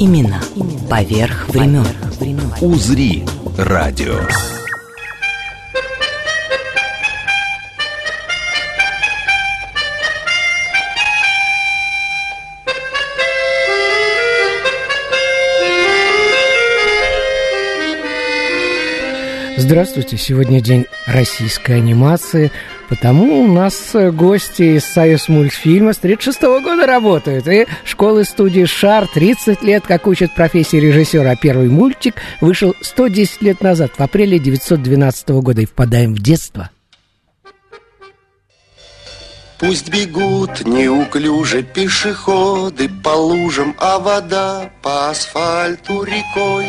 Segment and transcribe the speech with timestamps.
[0.00, 0.40] Именно
[0.88, 1.84] поверх времен.
[2.62, 3.26] «Узри»
[3.58, 4.18] радио.
[19.60, 22.50] Здравствуйте, сегодня день российской анимации,
[22.88, 29.06] потому у нас гости из Союз мультфильма с 36 года работают, и школы студии «Шар»
[29.06, 34.38] 30 лет, как учат профессии режиссера, а первый мультик вышел 110 лет назад, в апреле
[34.38, 36.70] 1912 года, и впадаем в детство.
[39.58, 46.64] Пусть бегут неуклюже пешеходы по лужам, а вода по асфальту рекой.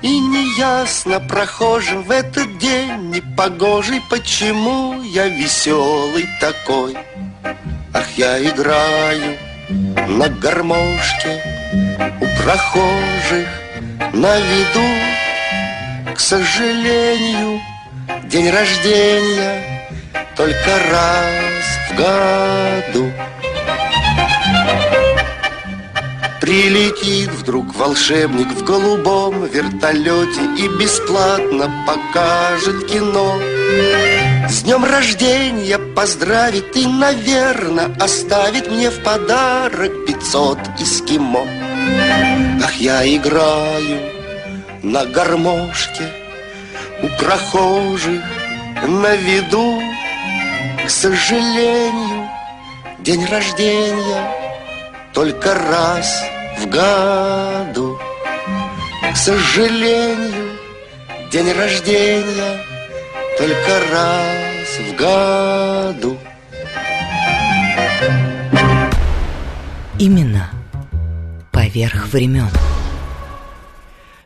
[0.00, 6.96] И неясно прохожим в этот день непогожий, почему я веселый такой.
[7.92, 9.36] Ах, я играю
[10.06, 11.42] на гармошке
[12.20, 13.48] у прохожих
[14.12, 16.14] на виду.
[16.14, 17.60] К сожалению,
[18.24, 19.88] день рождения
[20.36, 23.12] только раз в году.
[26.40, 33.36] Прилетит вдруг волшебник в голубом вертолете И бесплатно покажет кино.
[34.48, 41.44] С днем рождения поздравит и, наверное, Оставит мне в подарок пятьсот эскимо.
[42.62, 44.00] Ах, я играю
[44.84, 46.12] на гармошке
[47.02, 48.22] У прохожих
[48.86, 49.82] на виду.
[50.86, 52.28] К сожалению,
[53.00, 54.48] день рождения
[55.12, 56.24] только раз
[56.60, 57.98] в году.
[59.12, 60.58] К сожалению,
[61.32, 62.60] день рождения
[63.36, 66.18] только раз в году.
[69.98, 70.50] Именно
[71.52, 72.48] поверх времен.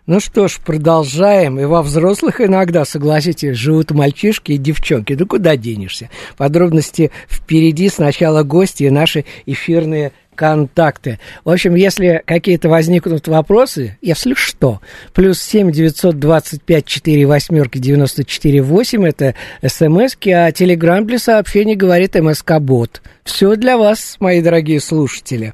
[0.06, 1.60] Ну что ж, продолжаем.
[1.60, 5.16] И во взрослых иногда, согласитесь, живут мальчишки и девчонки.
[5.18, 6.10] Ну куда денешься?
[6.36, 7.88] Подробности впереди.
[7.88, 11.18] Сначала гости и наши эфирные контакты.
[11.44, 14.80] В общем, если какие-то возникнут вопросы, если что,
[15.12, 19.34] плюс семь девятьсот двадцать пять четыре восьмерки девяносто четыре восемь это
[19.66, 23.02] смски, а телеграмм для сообщений говорит МСК-бот.
[23.24, 25.52] Все для вас, мои дорогие слушатели.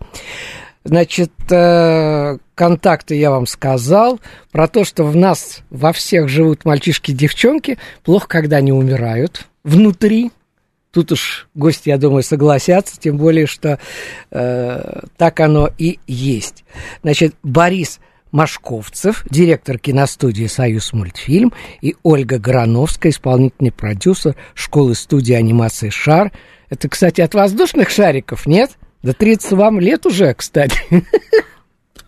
[0.84, 4.21] Значит, э, контакты я вам сказал.
[4.53, 9.47] Про то, что в нас во всех живут мальчишки и девчонки, плохо, когда они умирают
[9.65, 10.31] внутри,
[10.98, 13.78] Тут уж гости, я думаю, согласятся, тем более, что
[14.32, 16.64] э, так оно и есть.
[17.04, 18.00] Значит, Борис
[18.32, 26.32] Машковцев, директор киностудии «Союз мультфильм», и Ольга Грановская, исполнительный продюсер школы-студии анимации «Шар».
[26.69, 28.72] Это, кстати, от воздушных шариков, нет?
[29.04, 30.81] Да 30 вам лет уже, кстати.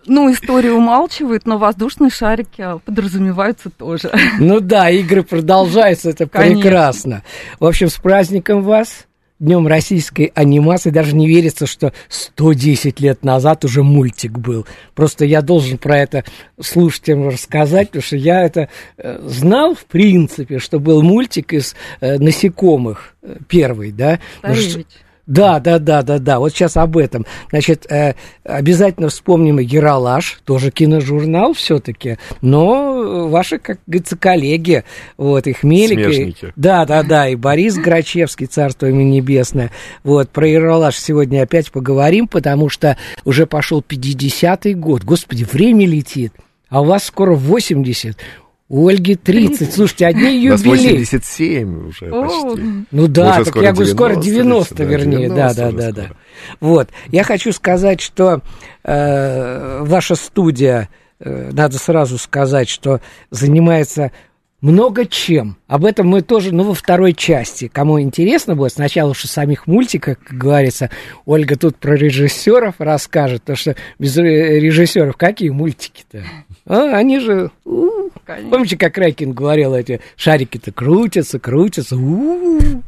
[0.07, 4.11] Ну, история умалчивает, но воздушные шарики подразумеваются тоже.
[4.39, 6.61] Ну да, игры продолжаются, это Конечно.
[6.61, 7.23] прекрасно.
[7.59, 9.07] В общем, с праздником вас!
[9.39, 14.67] Днем российской анимации даже не верится, что 110 лет назад уже мультик был.
[14.95, 16.25] Просто я должен про это
[16.61, 18.69] слушателям рассказать, потому что я это
[18.99, 24.21] э, знал, в принципе, что был мультик из э, насекомых э, первый, да.
[24.41, 24.87] Старый
[25.31, 26.41] да, да, да, да, да.
[26.41, 27.25] Вот сейчас об этом.
[27.51, 34.83] Значит, э, обязательно вспомним и Ералаш, тоже киножурнал все-таки, но ваши, как говорится, коллеги,
[35.17, 36.53] вот, их Хмелик.
[36.57, 39.71] да, да, да, и Борис Грачевский, царство ему небесное.
[40.03, 45.05] Вот, про Ералаш сегодня опять поговорим, потому что уже пошел 50-й год.
[45.05, 46.33] Господи, время летит.
[46.69, 48.17] А у вас скоро 80.
[48.71, 49.75] У Ольги 30.
[49.75, 50.99] Слушайте, одни юбилей.
[50.99, 52.87] 87 уже почти.
[52.93, 55.29] Ну да, так я говорю, скоро 90, да, вернее.
[55.29, 56.11] 90 да, да, да, да.
[56.61, 56.89] Вот.
[57.09, 58.43] Я хочу сказать, что
[58.85, 60.89] э, ваша студия,
[61.19, 63.01] э, надо сразу сказать, что
[63.33, 64.13] занимается
[64.61, 65.57] много чем.
[65.67, 67.69] Об этом мы тоже, ну, во второй части.
[67.69, 70.91] Кому интересно будет, сначала уж самих мультиках, как говорится,
[71.25, 76.23] Ольга тут про режиссеров расскажет, потому что без режиссеров какие мультики-то?
[76.67, 77.51] А, они же...
[78.35, 78.51] конечно.
[78.51, 81.97] Помните, как Райкин говорил, эти шарики-то крутятся, крутятся.
[81.97, 82.83] У-у-у.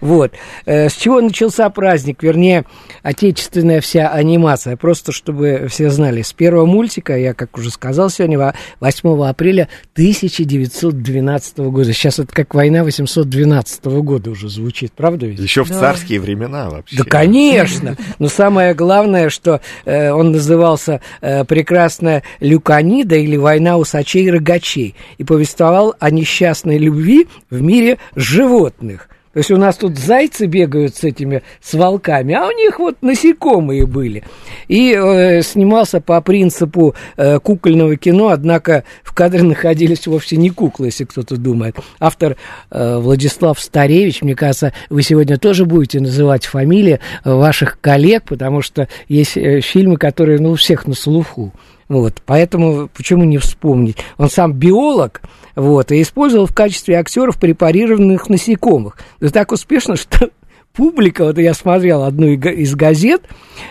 [0.00, 0.32] Вот.
[0.66, 2.22] Э, С чего начался праздник?
[2.22, 2.64] Вернее,
[3.02, 4.76] отечественная вся анимация.
[4.76, 6.22] Просто чтобы все знали.
[6.22, 11.92] С первого мультика, я, как уже сказал сегодня, во- 8 апреля 1912 года.
[11.92, 14.92] Сейчас это как война 812 года уже звучит.
[14.92, 15.38] Правда ведь?
[15.38, 16.96] Еще в царские времена вообще.
[16.96, 17.96] Да, конечно.
[18.18, 24.87] Но самое главное, что э, он назывался э, «Прекрасная Люканида» или «Война усачей и рогачей»
[25.18, 29.08] и повествовал о несчастной любви в мире животных.
[29.38, 32.96] То есть у нас тут зайцы бегают с этими, с волками, а у них вот
[33.02, 34.24] насекомые были.
[34.68, 40.86] И э, снимался по принципу э, кукольного кино, однако в кадре находились вовсе не куклы,
[40.86, 41.76] если кто-то думает.
[42.00, 42.36] Автор
[42.70, 48.88] э, Владислав Старевич, мне кажется, вы сегодня тоже будете называть фамилии ваших коллег, потому что
[49.08, 51.52] есть э, фильмы, которые ну, у всех на слуху.
[51.88, 53.96] Вот, поэтому почему не вспомнить?
[54.18, 55.22] Он сам биолог,
[55.56, 58.98] вот, и использовал в качестве актеров препарированных насекомых.
[59.20, 60.30] Да так успешно, что
[60.74, 63.22] публика, вот я смотрел одну из газет,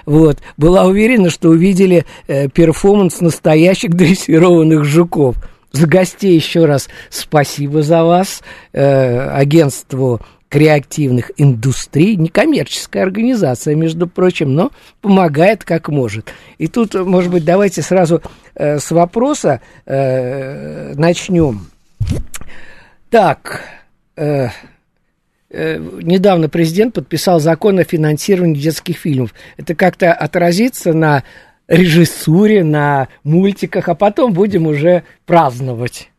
[0.05, 5.35] вот, была уверена, что увидели э, перформанс настоящих дрессированных жуков.
[5.71, 8.41] За гостей еще раз спасибо за вас,
[8.73, 14.71] э, агентству креативных индустрий, некоммерческая организация, между прочим, но
[15.01, 16.33] помогает как может.
[16.57, 18.21] И тут, может быть, давайте сразу
[18.55, 21.67] э, с вопроса э, начнем.
[23.09, 23.61] Так,
[24.15, 24.49] э,
[25.49, 29.33] э, недавно президент подписал закон о финансировании детских фильмов.
[29.57, 31.23] Это как-то отразится на
[31.67, 36.09] режиссуре, на мультиках, а потом будем уже праздновать.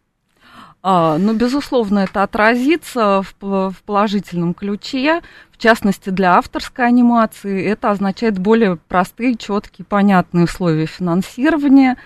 [0.83, 5.21] А, ну, безусловно, это отразится в, в положительном ключе.
[5.51, 11.97] В частности, для авторской анимации это означает более простые, четкие, понятные условия финансирования.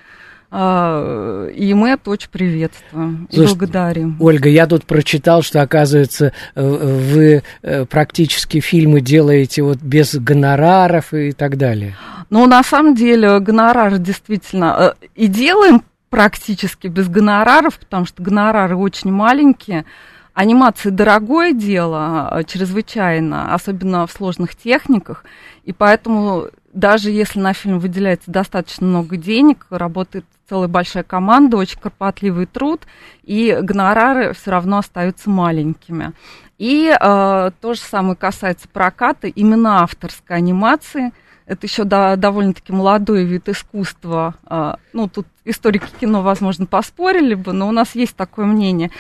[0.50, 4.16] А, И мы это очень приветствуем и Слушайте, благодарим.
[4.20, 11.14] Ольга, я тут прочитал, что, оказывается, э, вы э, практически фильмы делаете вот без гонораров
[11.14, 11.94] и так далее.
[12.28, 15.82] Ну, на самом деле, гонорары действительно э, и делаем
[16.12, 19.87] практически без гонораров, потому что гонорары очень маленькие.
[20.35, 25.25] Анимация дорогое дело, э, чрезвычайно, особенно в сложных техниках,
[25.64, 31.81] и поэтому даже если на фильм выделяется достаточно много денег, работает целая большая команда, очень
[31.81, 32.82] кропотливый труд,
[33.23, 36.12] и гонорары все равно остаются маленькими.
[36.59, 41.12] И э, то же самое касается проката именно авторской анимации.
[41.46, 44.34] Это еще да, довольно-таки молодой вид искусства.
[44.46, 48.90] э, ну, тут историки кино, возможно, поспорили бы, но у нас есть такое мнение.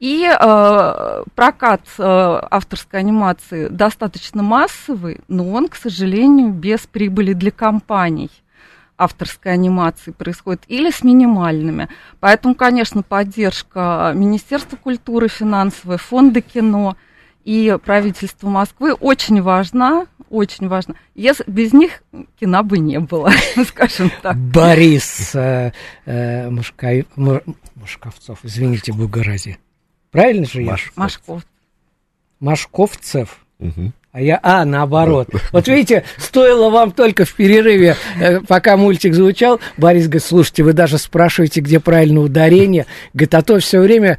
[0.00, 7.50] И э, прокат э, авторской анимации достаточно массовый, но он, к сожалению, без прибыли для
[7.50, 8.30] компаний
[8.98, 11.88] авторской анимации происходит или с минимальными.
[12.20, 16.96] Поэтому, конечно, поддержка Министерства культуры финансовой, фонда кино
[17.44, 20.94] и правительства Москвы очень важна, очень важна.
[21.14, 22.02] Если без них
[22.40, 23.30] кино бы не было,
[23.68, 24.36] скажем так.
[24.36, 25.72] Борис э,
[26.06, 27.42] э, Мушка- Му-
[27.76, 29.58] Мушковцов, извините, бога ради.
[30.10, 30.72] Правильно же я?
[30.72, 31.42] Маш- Машков.
[32.40, 33.38] Машковцев.
[33.58, 33.92] Мгм.
[34.10, 35.28] А я, а, наоборот.
[35.52, 40.74] Вот видите, стоило вам только в перерыве, э, пока мультик звучал, Борис говорит, слушайте, вы
[40.74, 42.84] даже спрашиваете, где правильно ударение.
[43.14, 44.18] Говорит, а то все время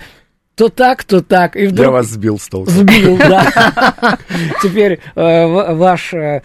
[0.55, 1.55] то так, то так.
[1.55, 2.69] И вдруг Я вас сбил с толку.
[2.69, 4.19] Сбил, да.
[4.61, 6.41] Теперь э, ваш, э,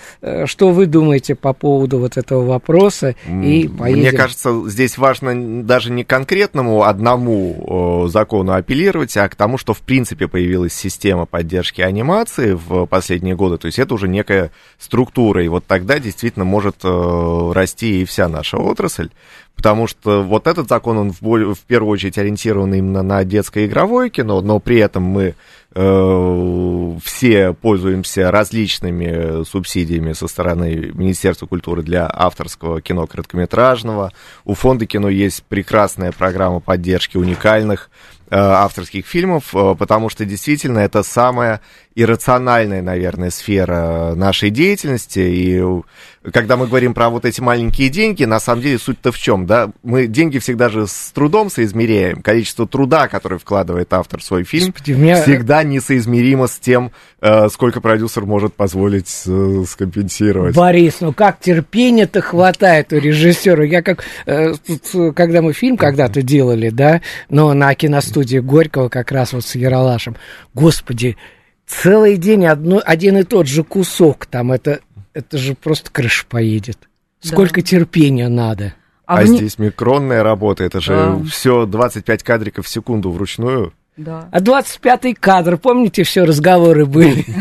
[0.46, 3.14] что вы думаете по поводу вот этого вопроса?
[3.26, 4.00] И поедем.
[4.00, 9.74] Мне кажется, здесь важно даже не конкретному одному э, закону апеллировать, а к тому, что
[9.74, 13.58] в принципе появилась система поддержки анимации в последние годы.
[13.58, 18.28] То есть это уже некая структура, и вот тогда действительно может э, расти и вся
[18.28, 19.10] наша отрасль.
[19.58, 23.66] Потому что вот этот закон, он в, боль- в первую очередь ориентирован именно на детское
[23.66, 25.34] игровое кино, но при этом мы
[25.74, 34.12] э, все пользуемся различными субсидиями со стороны Министерства культуры для авторского кино короткометражного.
[34.44, 37.90] У фонда кино есть прекрасная программа поддержки уникальных
[38.30, 41.60] э, авторских фильмов, э, потому что действительно это самая
[42.02, 45.18] иррациональная, наверное, сфера нашей деятельности.
[45.18, 45.62] И
[46.32, 49.70] когда мы говорим про вот эти маленькие деньги, на самом деле суть-то в чем, да?
[49.82, 52.22] Мы деньги всегда же с трудом соизмеряем.
[52.22, 57.48] Количество труда, которое вкладывает автор в свой фильм, Господи, меня- всегда несоизмеримо с тем, э,
[57.48, 60.54] сколько продюсер может позволить э, скомпенсировать.
[60.54, 63.64] Борис, ну как терпения-то хватает у режиссера.
[63.64, 64.52] Я как, э,
[65.16, 70.16] когда мы фильм когда-то делали, да, но на киностудии Горького как раз вот с Яралашем,
[70.54, 71.16] господи,
[71.68, 74.80] целый день одно, один и тот же кусок там, это,
[75.12, 76.88] это же просто крыша поедет.
[77.20, 78.74] Сколько терпения надо.
[79.06, 81.18] А, а здесь микронная работа, это же да.
[81.30, 83.72] все 25 кадриков в секунду вручную.
[83.98, 84.28] Да.
[84.30, 87.24] А 25-й кадр, помните, все разговоры были?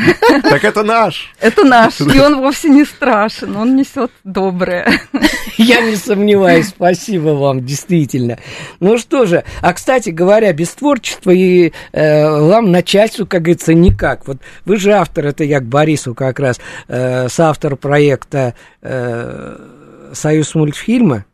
[0.44, 1.34] Так это наш.
[1.40, 5.00] Это наш, и он вовсе не страшен, он несет доброе.
[5.58, 8.38] Я не сомневаюсь, спасибо вам, действительно.
[8.80, 14.28] Ну что же, а, кстати говоря, без творчества и э, вам начальству, как говорится, никак.
[14.28, 19.58] Вот вы же автор, это я к Борису как раз, э, соавтор проекта э,
[20.14, 21.26] «Союз мультфильма»,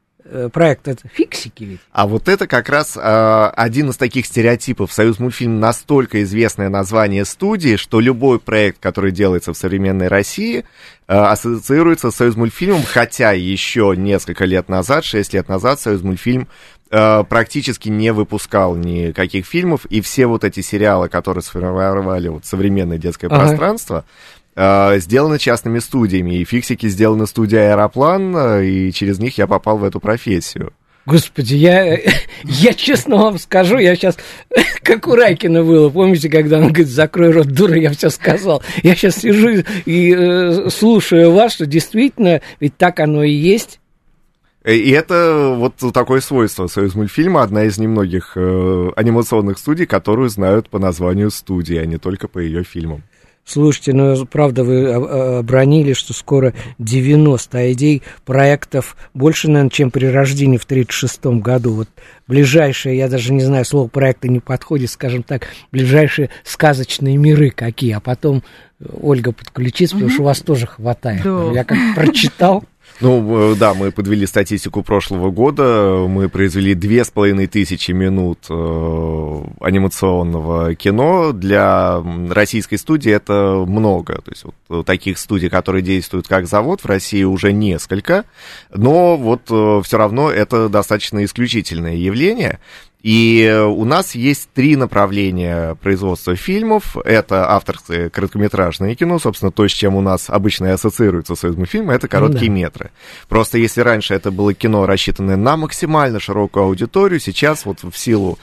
[0.52, 1.80] проект это фиксики ведь.
[1.92, 4.92] А вот это как раз э, один из таких стереотипов.
[4.92, 10.66] Союз мультфильм настолько известное название студии, что любой проект, который делается в современной России,
[11.08, 16.48] э, ассоциируется с Союз мультфильмом, хотя еще несколько лет назад, 6 лет назад, Союз мультфильм
[16.92, 22.98] э, практически не выпускал никаких фильмов, и все вот эти сериалы, которые сформировали вот современное
[22.98, 23.40] детское ага.
[23.40, 29.48] пространство, э, сделаны частными студиями, и фиксики сделаны студией Аэроплан, э, и через них я
[29.48, 30.74] попал в эту профессию.
[31.06, 32.00] Господи, я,
[32.44, 34.18] я честно вам скажу, я сейчас,
[34.84, 38.64] как у Райкина было, помните, когда он говорит, закрой рот, дура, я все сказал.
[38.84, 43.82] Я сейчас сижу и э, слушаю вас, что действительно, ведь так оно и есть.
[44.64, 50.30] Э, и это вот такое свойство Союз мультфильма, одна из немногих э, анимационных студий, которую
[50.30, 53.04] знают по названию студии, а не только по ее фильмам.
[53.46, 54.90] Слушайте, ну, правда, вы
[55.40, 61.74] обронили, что скоро 90, идей проектов больше, наверное, чем при рождении в 36 году.
[61.74, 61.90] Вот
[62.28, 67.92] ближайшие, я даже не знаю, слово проекта не подходит, скажем так, ближайшие сказочные миры какие,
[67.94, 68.44] а потом
[69.02, 71.24] Ольга подключится, потому что у вас тоже хватает.
[71.24, 71.52] Да.
[71.54, 72.64] Я как прочитал,
[73.02, 76.06] ну, э, да, мы подвели статистику прошлого года.
[76.08, 81.32] Мы произвели две с половиной тысячи минут э, анимационного кино.
[81.34, 84.16] Для российской студии это много.
[84.22, 88.26] То есть вот таких студий, которые действуют как завод, в России уже несколько.
[88.74, 92.60] Но вот э, все равно это достаточно исключительное явление.
[93.04, 96.96] И у нас есть три направления производства фильмов.
[97.04, 101.94] Это авторское короткометражное кино, собственно, то, с чем у нас обычно и ассоциируется союз мультфильма,
[101.94, 102.54] это короткие да.
[102.54, 102.92] метры.
[103.28, 108.40] Просто если раньше это было кино, рассчитанное на максимально широкую аудиторию, сейчас вот в силу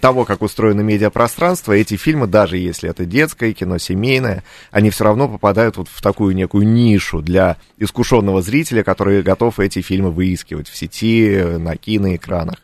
[0.00, 5.28] того, как устроено медиапространство, эти фильмы, даже если это детское кино, семейное, они все равно
[5.28, 10.76] попадают вот в такую некую нишу для искушенного зрителя, который готов эти фильмы выискивать в
[10.76, 12.56] сети, на киноэкранах.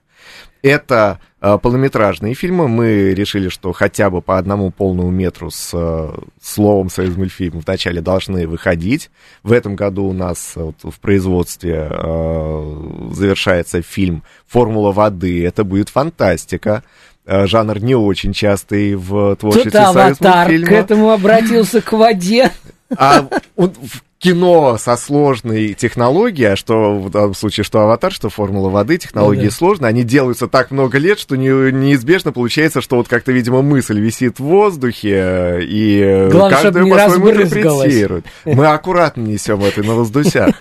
[0.67, 2.69] Это э, полнометражные фильмы.
[2.69, 8.01] Мы решили, что хотя бы по одному полному метру с э, словом «Союз мультфильм» вначале
[8.01, 9.11] должны выходить.
[9.43, 15.45] В этом году у нас вот, в производстве э, завершается фильм «Формула воды».
[15.45, 16.83] Это будет фантастика
[17.27, 22.51] э, жанр не очень частый в творчестве Тут аватар к этому обратился к воде.
[22.97, 23.73] А он,
[24.19, 29.45] кино со сложной технологией, а что в данном случае, что аватар, что формула воды, технологии
[29.45, 29.55] ну, да.
[29.55, 34.01] сложные, они делаются так много лет, что не, неизбежно получается, что вот как-то, видимо, мысль
[34.01, 38.25] висит в воздухе, и Главное, каждый по-своему интерпретирует.
[38.45, 40.55] Мы аккуратно несем это на воздусях.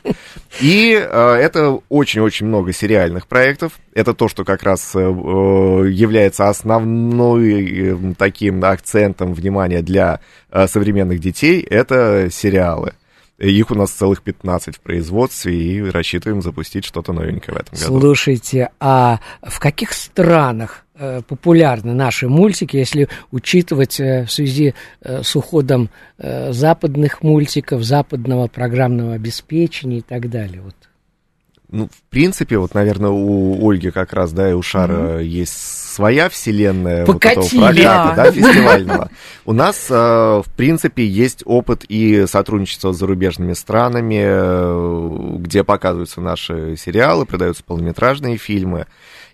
[0.62, 3.74] И э, это очень-очень много сериальных проектов.
[3.94, 10.22] Это то, что как раз э, является основной э, таким акцентом внимания для
[10.52, 11.62] э, современных детей.
[11.62, 12.94] Это сериалы.
[13.38, 18.00] Их у нас целых 15 в производстве, и рассчитываем запустить что-то новенькое в этом году.
[18.00, 25.22] Слушайте, а в каких странах э, популярны наши мультики, если учитывать э, в связи э,
[25.24, 30.62] с уходом западных мультиков, западного программного обеспечения и так далее?
[30.62, 30.76] Вот.
[31.76, 35.24] Ну, в принципе, вот, наверное, у Ольги как раз, да, и у Шара mm-hmm.
[35.26, 35.54] есть
[35.94, 39.10] своя вселенная Покатили, вот этого проката, да, фестивального.
[39.46, 46.22] У нас, э, в принципе, есть опыт и сотрудничества с зарубежными странами, э, где показываются
[46.22, 48.88] наши сериалы, продаются полнометражные фильмы.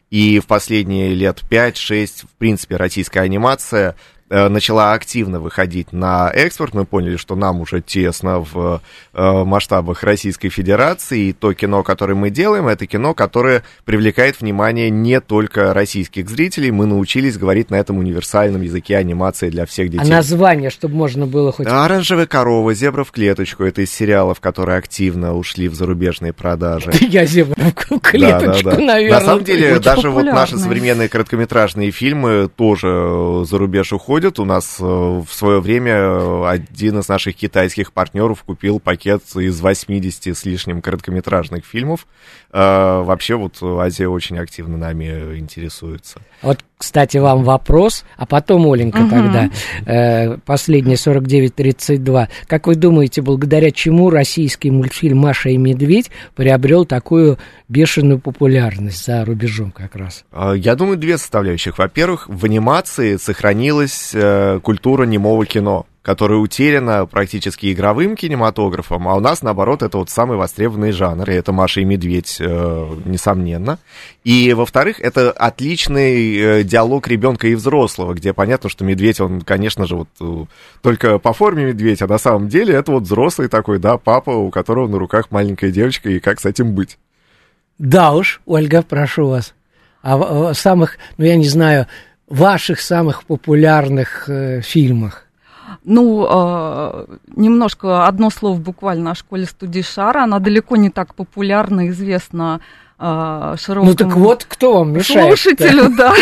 [0.09, 3.95] И в последние лет 5-6, в принципе, российская анимация
[4.31, 8.81] начала активно выходить на экспорт, мы поняли, что нам уже тесно в
[9.13, 14.89] э, масштабах Российской Федерации, и то кино, которое мы делаем, это кино, которое привлекает внимание
[14.89, 20.05] не только российских зрителей, мы научились говорить на этом универсальном языке анимации для всех детей.
[20.05, 21.67] А название, чтобы можно было хоть...
[21.67, 26.91] «Оранжевая корова», «Зебра в клеточку», это из сериалов, которые активно ушли в зарубежные продажи.
[27.01, 27.55] Я «Зебра
[27.89, 29.19] в клеточку», наверное.
[29.19, 34.39] На самом деле, даже вот наши современные короткометражные фильмы тоже за рубеж уходят, происходит.
[34.39, 39.59] У нас э, в свое время э, один из наших китайских партнеров купил пакет из
[39.59, 42.07] 80 с лишним короткометражных фильмов.
[42.51, 46.21] Э, вообще вот Азия очень активно нами интересуется.
[46.41, 49.09] Вот кстати, вам вопрос, а потом, Оленька, угу.
[49.11, 49.49] тогда
[49.85, 52.27] э, последний 49-32.
[52.47, 57.37] Как вы думаете, благодаря чему российский мультфильм «Маша и медведь» приобрел такую
[57.69, 60.25] бешеную популярность за рубежом как раз?
[60.31, 61.77] А, я думаю, две составляющих.
[61.77, 69.19] Во-первых, в анимации сохранилась э, культура немого кино которая утеряна практически игровым кинематографом, а у
[69.19, 73.77] нас, наоборот, это вот самый востребованный жанр, и это «Маша и медведь», э, несомненно.
[74.23, 79.85] И, во-вторых, это отличный э, диалог ребенка и взрослого, где понятно, что медведь, он, конечно
[79.85, 80.45] же, вот э,
[80.81, 84.49] только по форме медведь, а на самом деле это вот взрослый такой, да, папа, у
[84.49, 86.97] которого на руках маленькая девочка, и как с этим быть.
[87.77, 89.53] Да уж, Ольга, прошу вас.
[90.01, 91.85] О самых, ну, я не знаю,
[92.27, 95.27] ваших самых популярных э, фильмах.
[95.83, 100.23] Ну, э, немножко одно слово буквально о школе студии Шара.
[100.23, 102.61] Она далеко не так популярна, известна
[102.99, 103.91] э, широкому...
[103.91, 105.39] Ну так вот, кто вам мешает?
[105.39, 106.13] Слушателю, да,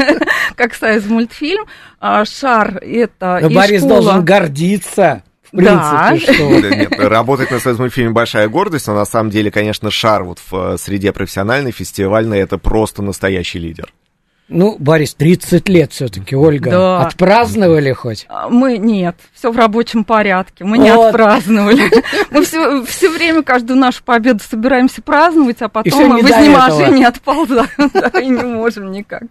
[0.54, 1.64] как союз мультфильм.
[1.98, 5.22] А, Шар это Но Борис должен гордиться.
[5.44, 6.16] В принципе, да.
[6.18, 6.76] что?
[6.76, 10.74] Нет, работать на своем мультфильме большая гордость, но на самом деле, конечно, шар вот в
[10.74, 13.92] э, среде профессиональной, фестивальной, это просто настоящий лидер.
[14.48, 16.70] Ну, Борис, 30 лет все-таки, Ольга.
[16.70, 17.00] Да.
[17.00, 18.26] Отпраздновали хоть?
[18.28, 20.64] А, мы нет, все в рабочем порядке.
[20.64, 20.84] Мы вот.
[20.84, 21.90] не отпраздновали.
[22.30, 27.68] Мы все, все время каждую нашу победу собираемся праздновать, а потом мы в изнеможении отползаем,
[28.22, 29.22] и не можем никак.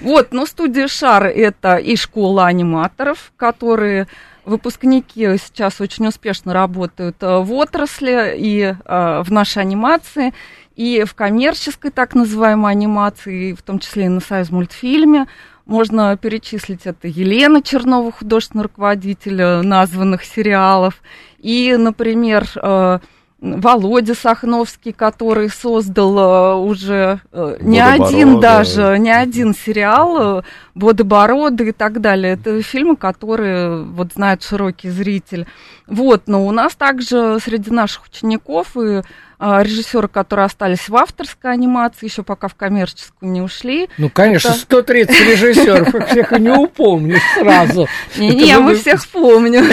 [0.00, 4.06] Вот, но студия Шар это и школа аниматоров, которые
[4.44, 10.32] выпускники сейчас очень успешно работают э, в отрасли и э, в нашей анимации
[10.76, 15.26] и в коммерческой так называемой анимации, в том числе и на Союз мультфильме.
[15.66, 21.00] Можно перечислить это Елена Чернова, художественный руководитель э, названных сериалов,
[21.38, 22.98] и, например, э,
[23.40, 27.20] Володя Сахновский, который создал э, уже
[27.60, 32.34] не один даже, не один сериал «Водобороды» и так далее.
[32.34, 35.46] Это фильмы, которые вот знает широкий зритель.
[35.86, 39.02] Вот, но у нас также среди наших учеников и
[39.42, 43.88] режиссеры, которые остались в авторской анимации, еще пока в коммерческую не ушли.
[43.98, 44.58] Ну, конечно, это...
[44.58, 47.88] 130 режиссеров, всех и не упомнишь сразу.
[48.16, 49.64] Не-не, мы всех помним.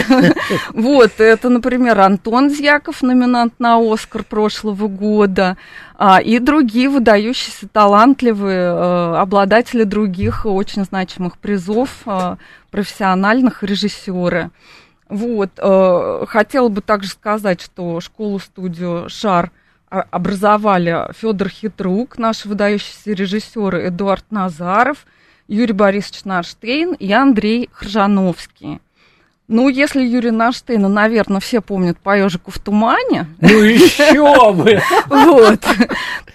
[0.72, 5.56] Вот, это, например, Антон Зьяков, номинант на Оскар прошлого года,
[5.96, 12.36] а, и другие выдающиеся, талантливые э, обладатели других очень значимых призов, э,
[12.70, 14.50] профессиональных режиссеры.
[15.10, 19.50] Вот, э, хотела бы также сказать, что школу-студию «Шар»
[19.90, 25.04] образовали Федор Хитрук, наши выдающиеся режиссеры Эдуард Назаров,
[25.48, 28.80] Юрий Борисович Нарштейн и Андрей Хржановский.
[29.48, 33.26] Ну, если Юрия Нарштейна, наверное, все помнят по ежику в тумане.
[33.40, 34.80] Ну еще бы!
[35.08, 35.60] Вот.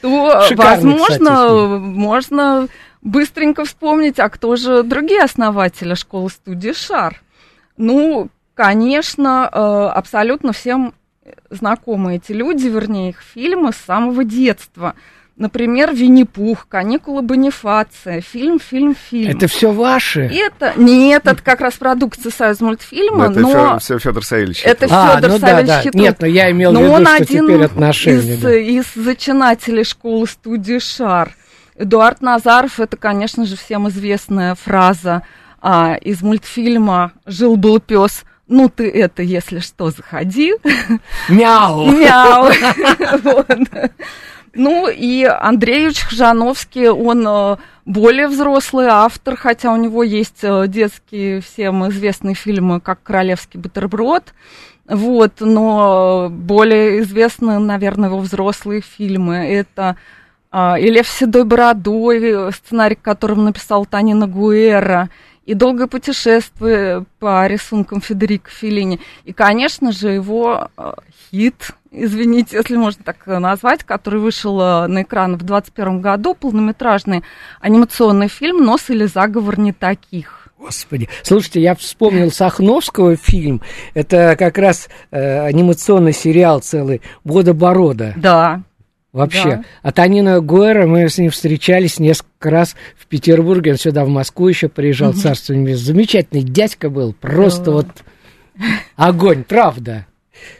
[0.01, 2.67] То, возможно, можно
[3.01, 7.21] быстренько вспомнить, а кто же другие основатели школы-студии «Шар».
[7.77, 9.57] Ну, конечно, э,
[9.93, 10.93] абсолютно всем
[11.49, 14.95] знакомы эти люди, вернее, их фильмы с самого детства.
[15.37, 19.35] Например, Винни-Пух, каникулы Бонифация, фильм, фильм, фильм.
[19.35, 20.21] Это все ваши?
[20.21, 24.63] Это нет, это как раз продукция Союз мультфильма, это но все Федор Савельевич.
[24.63, 25.99] Это а, Федор ну Савельевич да, да.
[25.99, 28.33] Нет, но я имел но в виду, он что один теперь отношения.
[28.35, 28.55] Из, да.
[28.55, 31.35] из зачинателей школы студии Шар.
[31.75, 35.23] Эдуард Назаров, это, конечно же, всем известная фраза
[35.61, 40.53] а, из мультфильма "Жил был пес" ну ты это, если что, заходи.
[41.29, 41.91] Мяу.
[41.91, 42.51] Мяу.
[44.55, 51.41] Ну и Андрей Хжановский, он э, более взрослый автор, хотя у него есть э, детские
[51.41, 54.33] всем известные фильмы, как «Королевский бутерброд»,
[54.87, 59.35] вот, но более известны, наверное, его взрослые фильмы.
[59.35, 59.97] Это
[60.53, 65.09] э, «И лев седой бородой», сценарий, которым написал Танина Гуэра,
[65.45, 68.99] и «Долгое путешествие» по рисункам Федерико Феллини.
[69.23, 70.93] И, конечно же, его э,
[71.29, 77.23] хит, извините, если можно так назвать, который вышел э, на экран в 2021 году, полнометражный
[77.61, 80.49] анимационный фильм «Нос или заговор не таких».
[80.57, 83.61] Господи, слушайте, я вспомнил Сахновского фильм.
[83.93, 88.13] Это как раз э, анимационный сериал целый «Водоборода».
[88.15, 88.63] Да.
[89.15, 89.43] Вообще.
[89.43, 89.63] Да.
[89.81, 94.49] А Танина Гуэра, мы с ним встречались несколько раз в Петербурге, он сюда в Москву
[94.49, 95.19] еще приезжал, угу.
[95.19, 95.85] царство небесное.
[95.85, 97.71] Замечательный дядька был, просто да.
[97.71, 97.87] вот
[98.97, 100.05] огонь, правда.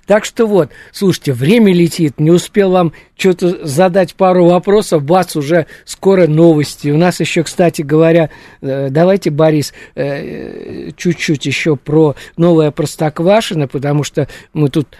[0.06, 5.66] Так что вот, слушайте, время летит, не успел вам что-то задать пару вопросов, бац, уже
[5.84, 6.88] скоро новости.
[6.88, 8.30] У нас еще, кстати говоря,
[8.62, 14.96] э, давайте, Борис, э, чуть-чуть еще про новое Простоквашино, потому что мы тут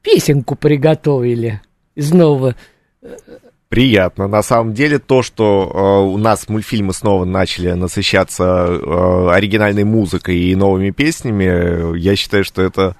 [0.00, 1.60] песенку приготовили
[1.96, 2.54] из нового
[3.68, 4.26] Приятно.
[4.26, 10.38] На самом деле, то, что э, у нас мультфильмы снова начали насыщаться э, оригинальной музыкой
[10.38, 12.96] и новыми песнями, я считаю, что это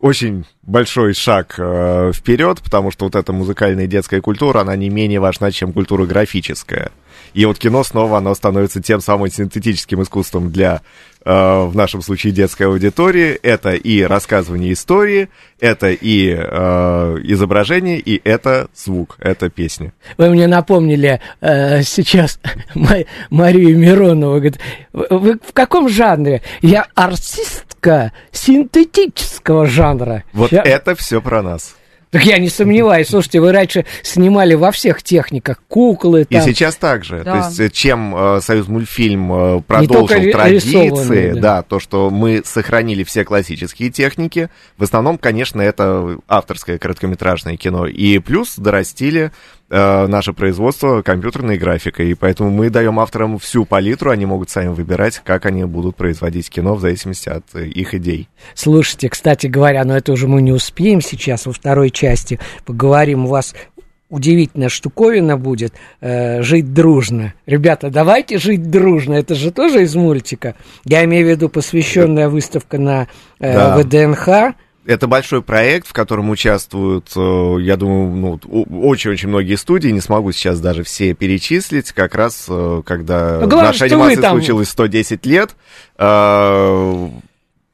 [0.00, 5.20] очень большой шаг э, вперед, потому что вот эта музыкальная детская культура, она не менее
[5.20, 6.90] важна, чем культура графическая.
[7.34, 10.80] И вот кино снова, оно становится тем самым синтетическим искусством для,
[11.28, 13.38] в нашем случае, детской аудитории.
[13.42, 15.28] Это и рассказывание истории,
[15.60, 19.92] это и э, изображение, и это звук, это песня.
[20.16, 22.40] Вы мне напомнили э, сейчас
[23.30, 24.36] Марию Миронову.
[24.36, 24.58] Говорит,
[24.92, 26.42] вы в каком жанре?
[26.62, 30.24] Я артистка синтетического жанра.
[30.32, 30.62] Вот Я...
[30.62, 31.74] это все про нас.
[32.10, 33.08] Так я не сомневаюсь.
[33.08, 36.24] Слушайте, вы раньше снимали во всех техниках куклы.
[36.24, 36.40] Там.
[36.40, 37.22] И сейчас также.
[37.22, 37.32] Да.
[37.32, 41.40] То есть, э, чем э, Союз мультфильм э, продолжил традиции, да.
[41.40, 44.48] да, то, что мы сохранили все классические техники.
[44.78, 47.86] В основном, конечно, это авторское короткометражное кино.
[47.86, 49.30] И плюс дорастили
[49.70, 54.68] э, наше производство компьютерной графикой, и поэтому мы даем авторам всю палитру, они могут сами
[54.68, 58.28] выбирать, как они будут производить кино в зависимости от э, их идей.
[58.54, 63.26] Слушайте, кстати говоря, но это уже мы не успеем сейчас во второй части поговорим.
[63.26, 63.54] У вас
[64.10, 67.34] удивительная штуковина будет э, жить дружно.
[67.46, 69.14] Ребята, давайте жить дружно.
[69.14, 70.54] Это же тоже из мультика.
[70.84, 73.76] Я имею в виду посвященная выставка на э, да.
[73.76, 74.54] ВДНХ
[74.88, 80.32] это большой проект, в котором участвуют, э, я думаю, ну, очень-очень многие студии, не смогу
[80.32, 84.38] сейчас даже все перечислить, как раз э, когда ну, наша анимация там...
[84.38, 85.50] случилась 110 лет,
[85.98, 87.08] э,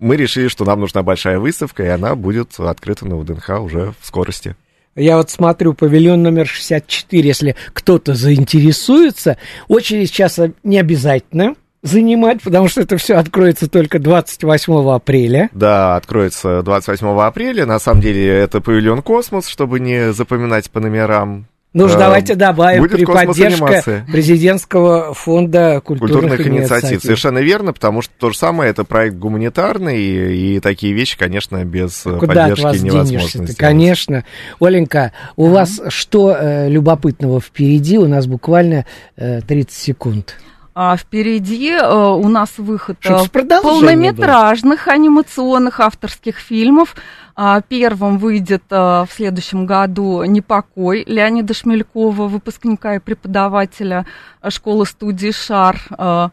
[0.01, 4.07] мы решили, что нам нужна большая выставка, и она будет открыта на ВДНХ уже в
[4.07, 4.57] скорости.
[4.97, 12.67] Я вот смотрю павильон номер 64, если кто-то заинтересуется, очередь сейчас не обязательно, занимать, потому
[12.69, 15.51] что это все откроется только 28 апреля.
[15.53, 17.67] Да, откроется 28 апреля.
[17.67, 21.47] На самом деле это павильон «Космос», чтобы не запоминать по номерам.
[21.75, 26.85] Ну же, давайте добавим Будет при поддержке президентского фонда культурных, культурных инициатив.
[26.85, 27.03] инициатив.
[27.03, 31.65] Совершенно верно, потому что то же самое, это проект гуманитарный, и, и такие вещи, конечно,
[31.65, 33.57] без ну, Куда поддержки от вас невозможно сделать.
[33.57, 34.25] Конечно.
[34.61, 35.51] Оленька, у а?
[35.51, 37.99] вас что э, любопытного впереди?
[37.99, 40.37] У нас буквально э, 30 секунд.
[40.75, 43.17] А впереди э, у нас выход э,
[43.63, 46.97] полнометражных анимационных авторских фильмов.
[47.37, 54.05] А, первым выйдет э, в следующем году «Непокой» Леонида Шмелькова, выпускника и преподавателя
[54.47, 55.81] школы-студии «Шар».
[55.91, 56.31] А,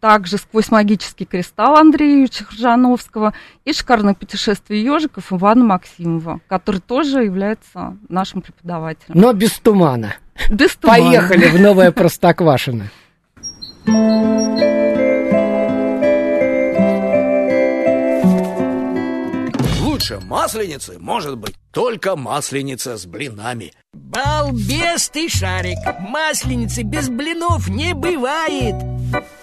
[0.00, 7.24] также «Сквозь магический кристалл» Андрея Юрьевича Ржановского и «Шикарное путешествие ежиков» Ивана Максимова, который тоже
[7.24, 9.20] является нашим преподавателем.
[9.20, 10.14] Но без тумана.
[10.50, 11.02] Без тумана.
[11.02, 12.90] Поехали в новое Простоквашино.
[20.08, 23.74] Лучше масленицы может быть только масленица с блинами.
[23.92, 28.74] Балбес ты, Шарик, масленицы без блинов не бывает.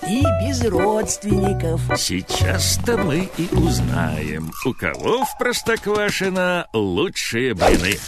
[0.08, 1.82] И без родственников.
[1.98, 8.00] Сейчас-то мы и узнаем, у кого в Простоквашино лучшие блины.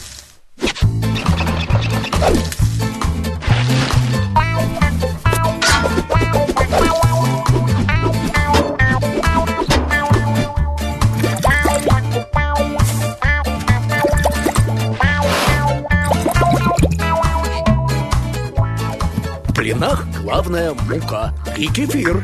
[19.67, 22.23] Блинах главная мука и кефир.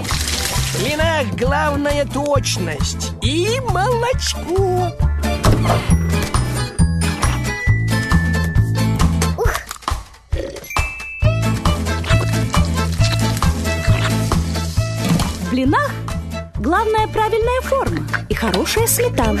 [0.00, 4.90] В блинах главная точность и молочко.
[15.38, 15.92] В блинах
[16.58, 19.40] главная правильная форма и хорошая сметана.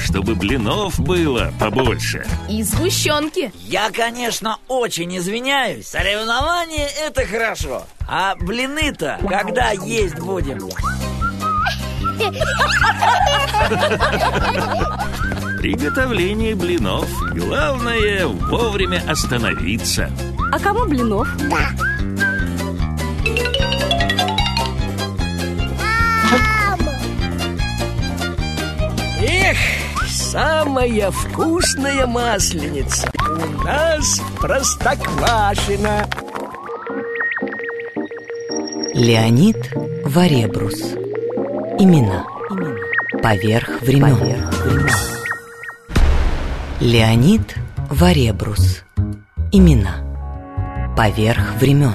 [0.00, 2.26] Чтобы блинов было побольше.
[2.48, 3.52] И сгущенки.
[3.56, 5.86] Я, конечно, очень извиняюсь.
[5.88, 7.84] Соревнования– это хорошо.
[8.08, 10.58] А блины-то когда есть будем?
[15.58, 17.08] Приготовление блинов.
[17.34, 20.10] Главное вовремя остановиться.
[20.52, 21.28] А кому блинов?
[21.48, 21.89] Да.
[30.30, 36.08] Самая вкусная масленица у нас простоквашина.
[38.94, 39.56] Леонид
[40.04, 40.80] Варебрус.
[41.78, 42.24] Имена.
[43.22, 44.16] Поверх времен.
[44.16, 44.90] Поверх времен.
[46.80, 47.54] Леонид
[47.90, 48.82] Варебрус.
[49.50, 50.94] Имена.
[50.96, 51.94] Поверх времен.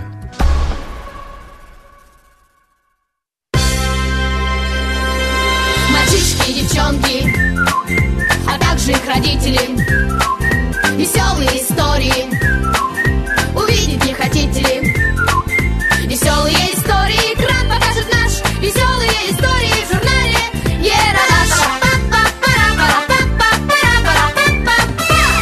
[5.90, 7.45] Мальчишки девчонки,
[8.56, 9.60] а также их родители.
[10.96, 12.26] Веселые истории.
[13.54, 14.94] Увидеть не хотите ли?
[16.08, 17.34] Веселые истории.
[17.34, 18.40] Экран покажет наш.
[18.62, 20.40] Веселые истории в журнале
[20.80, 21.52] Ералаш.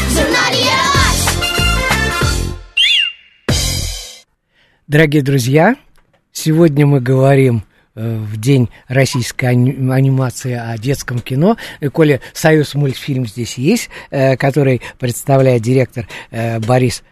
[0.08, 1.20] В журнале Ералаш.
[4.88, 5.76] Дорогие друзья,
[6.32, 7.64] сегодня мы говорим
[7.96, 11.58] в день российской ани- анимации о детском кино.
[11.80, 17.04] И, Коля, Союз мультфильм здесь есть, э, который представляет директор э, Борис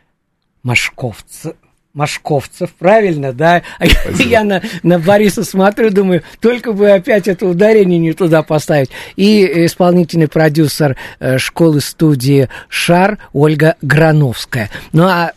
[0.64, 1.54] Машковцев.
[1.94, 3.64] Машковцев, правильно, да?
[3.78, 3.86] А
[4.20, 8.90] я, я на, на Бориса смотрю, думаю, только бы опять это ударение не туда поставить.
[9.18, 14.70] И исполнительный продюсер э, школы-студии «Шар» Ольга Грановская.
[14.94, 15.34] Ну, а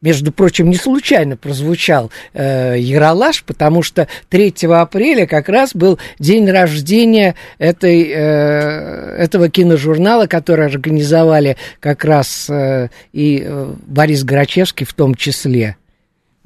[0.00, 6.48] между прочим, не случайно прозвучал э, Яралаш, потому что 3 апреля как раз был день
[6.48, 14.94] рождения этой, э, этого киножурнала, который организовали как раз э, и э, Борис Грачевский в
[14.94, 15.76] том числе.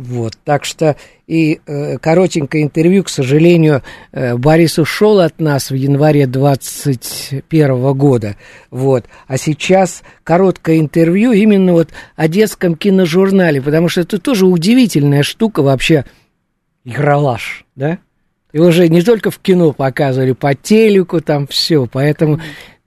[0.03, 0.97] Вот, так что
[1.29, 8.35] и э, коротенькое интервью, к сожалению, э, Борис ушел от нас в январе 21 года,
[8.73, 15.23] вот, а сейчас короткое интервью именно вот о детском киножурнале, потому что это тоже удивительная
[15.23, 16.05] штука вообще,
[16.85, 17.99] игролаж, да?
[18.53, 22.41] И уже не только в кино показывали, по телеку там все, поэтому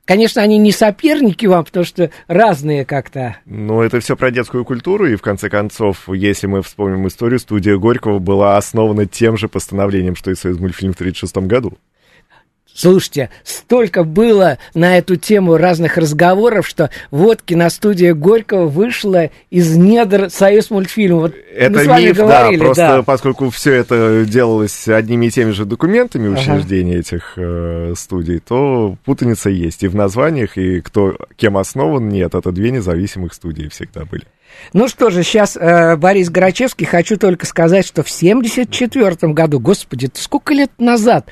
[0.06, 3.38] Конечно, они не соперники вам, потому что разные как-то.
[3.46, 7.76] Ну, это все про детскую культуру, и в конце концов, если мы вспомним историю, студия
[7.78, 11.78] Горького была основана тем же постановлением, что и Союз мультфильм в 1936 году.
[12.76, 20.30] Слушайте, столько было на эту тему разных разговоров, что вот киностудия Горького вышла из недр
[20.30, 21.22] Союз мультфильма.
[21.22, 23.04] Вот это мы с вами миф, говорили, да, просто да.
[23.04, 26.38] поскольку все это делалось одними и теми же документами Ага.
[26.38, 32.36] учреждения этих э, студий, то путаница есть и в названиях, и кто кем основан, нет,
[32.36, 34.26] это две независимых студии всегда были.
[34.74, 40.10] Ну что же, сейчас э, Борис Грачевский, хочу только сказать, что в 1974 году, господи,
[40.14, 41.30] сколько лет назад,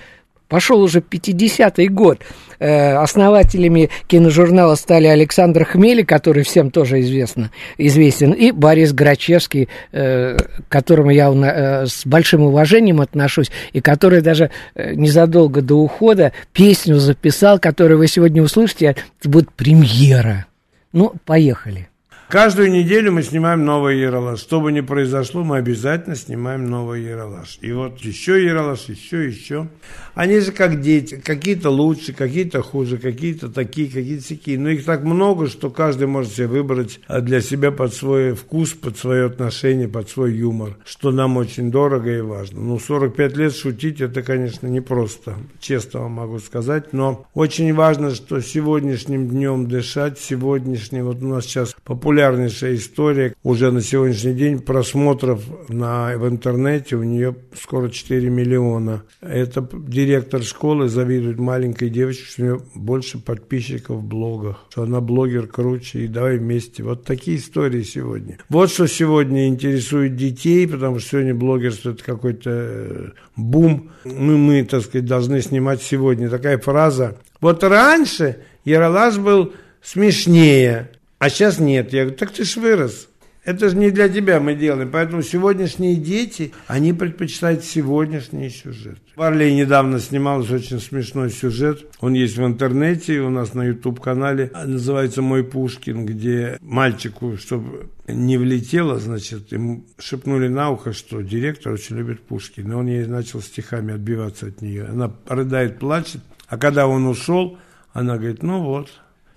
[0.54, 2.20] пошел уже 50-й год,
[2.60, 10.38] э, основателями киножурнала стали Александр Хмели, который всем тоже известно, известен, и Борис Грачевский, э,
[10.38, 16.98] к которому я э, с большим уважением отношусь, и который даже незадолго до ухода песню
[16.98, 20.46] записал, которую вы сегодня услышите, это будет премьера.
[20.92, 21.90] Ну, поехали.
[22.34, 24.40] Каждую неделю мы снимаем новый Ералаш.
[24.40, 27.60] Что бы ни произошло, мы обязательно снимаем новый Ералаш.
[27.62, 29.68] И вот еще Ералаш, еще, еще.
[30.16, 31.22] Они же как дети.
[31.24, 34.58] Какие-то лучше, какие-то хуже, какие-то такие, какие-то такие.
[34.58, 38.98] Но их так много, что каждый может себе выбрать для себя под свой вкус, под
[38.98, 40.78] свое отношение, под свой юмор.
[40.86, 42.62] Что нам очень дорого и важно.
[42.62, 45.36] Ну, 45 лет шутить, это, конечно, непросто.
[45.60, 46.94] Честно вам могу сказать.
[46.94, 51.76] Но очень важно, что сегодняшним днем дышать, сегодняшний, вот у нас сейчас
[52.24, 59.04] популярнейшая история, уже на сегодняшний день просмотров на, в интернете, у нее скоро 4 миллиона.
[59.22, 65.02] Это директор школы завидует маленькой девочке, что у нее больше подписчиков в блогах, что она
[65.02, 66.84] блогер круче, и давай вместе.
[66.84, 68.38] Вот такие истории сегодня.
[68.48, 73.92] Вот что сегодня интересует детей, потому что сегодня блогерство это какой-то э, бум.
[74.06, 76.30] Мы, мы, так сказать, должны снимать сегодня.
[76.30, 77.18] Такая фраза.
[77.42, 80.90] Вот раньше Яралаш был смешнее,
[81.24, 81.94] а сейчас нет.
[81.94, 83.08] Я говорю, так ты ж вырос.
[83.46, 84.92] Это же не для тебя мы делаем.
[84.92, 88.98] Поэтому сегодняшние дети, они предпочитают сегодняшний сюжет.
[89.16, 91.86] В Орле недавно снимался очень смешной сюжет.
[92.02, 94.52] Он есть в интернете, у нас на YouTube-канале.
[94.66, 101.72] Называется «Мой Пушкин», где мальчику, чтобы не влетело, значит, ему шепнули на ухо, что директор
[101.72, 102.74] очень любит Пушкина.
[102.74, 104.88] И он ей начал стихами отбиваться от нее.
[104.88, 106.20] Она рыдает, плачет.
[106.50, 107.58] А когда он ушел,
[107.94, 108.90] она говорит, ну вот,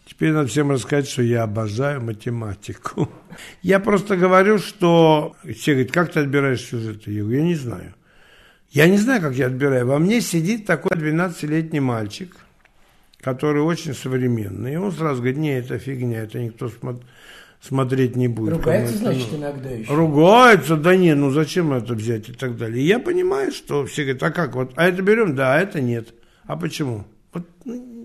[0.06, 3.10] Теперь надо всем рассказать, что я обожаю математику.
[3.62, 5.34] Я просто говорю, что...
[5.56, 7.10] Все говорят, как ты отбираешь сюжеты?
[7.10, 7.94] Я говорю, я не знаю.
[8.70, 9.86] Я не знаю, как я отбираю.
[9.86, 12.36] Во мне сидит такой 12-летний мальчик,
[13.20, 14.74] который очень современный.
[14.74, 17.02] И он сразу говорит, не, это фигня, это никто смо-
[17.60, 18.54] смотреть не будет.
[18.54, 19.36] Ругается, значит, нужно.
[19.36, 19.94] иногда еще.
[19.94, 22.82] Ругается, да не, ну зачем это взять и так далее.
[22.82, 25.80] И я понимаю, что все говорят, а как вот, а это берем, да, а это
[25.80, 26.14] нет.
[26.44, 27.06] А почему?
[27.32, 27.95] Вот, ну,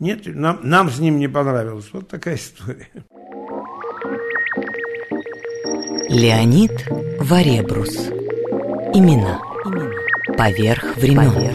[0.00, 1.88] нет, нам, нам с ним не понравилось.
[1.92, 2.88] Вот такая история.
[6.08, 6.72] Леонид
[7.20, 8.08] Варебрус.
[8.94, 9.40] Имена.
[10.36, 11.52] Поверх времен.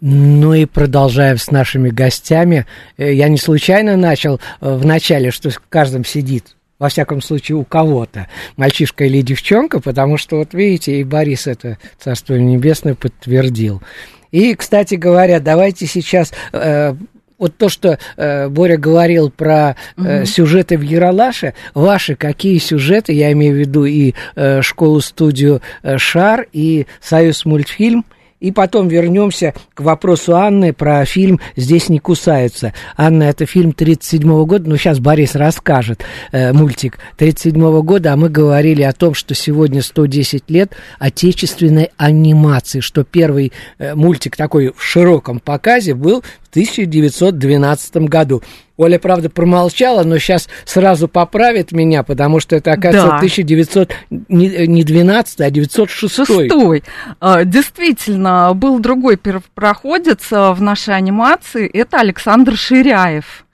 [0.00, 2.66] Ну и продолжаем с нашими гостями.
[2.96, 7.56] Э, Я не случайно начал э, в начале, что в каждом сидит во всяком случае,
[7.56, 13.82] у кого-то, мальчишка или девчонка, потому что, вот видите, и Борис это, Царство Небесное, подтвердил.
[14.30, 16.94] И, кстати говоря, давайте сейчас э,
[17.38, 20.26] вот то, что э, Боря говорил про э, Мгм.
[20.26, 26.46] сюжеты в Яралаше, ваши какие сюжеты, я имею в виду и э, школу-студию э, «Шар»,
[26.52, 28.04] и «Союз мультфильм»,
[28.40, 32.72] и потом вернемся к вопросу Анны про фильм «Здесь не кусаются».
[32.96, 38.28] Анна, это фильм 37 года, ну, сейчас Борис расскажет, э, мультик 37 года, а мы
[38.28, 44.82] говорили о том, что сегодня 110 лет отечественной анимации, что первый э, мультик такой в
[44.82, 48.42] широком показе был в 1912 году.
[48.78, 53.16] Оля, правда, промолчала, но сейчас сразу поправит меня, потому что это, оказывается, Да.
[53.16, 53.92] 1900,
[54.28, 56.14] не, не 12, а 906.
[56.14, 56.84] Шестой.
[57.20, 61.68] А, Действительно, был другой первопроходец а, в нашей анимации.
[61.68, 63.44] Это Александр Ширяев.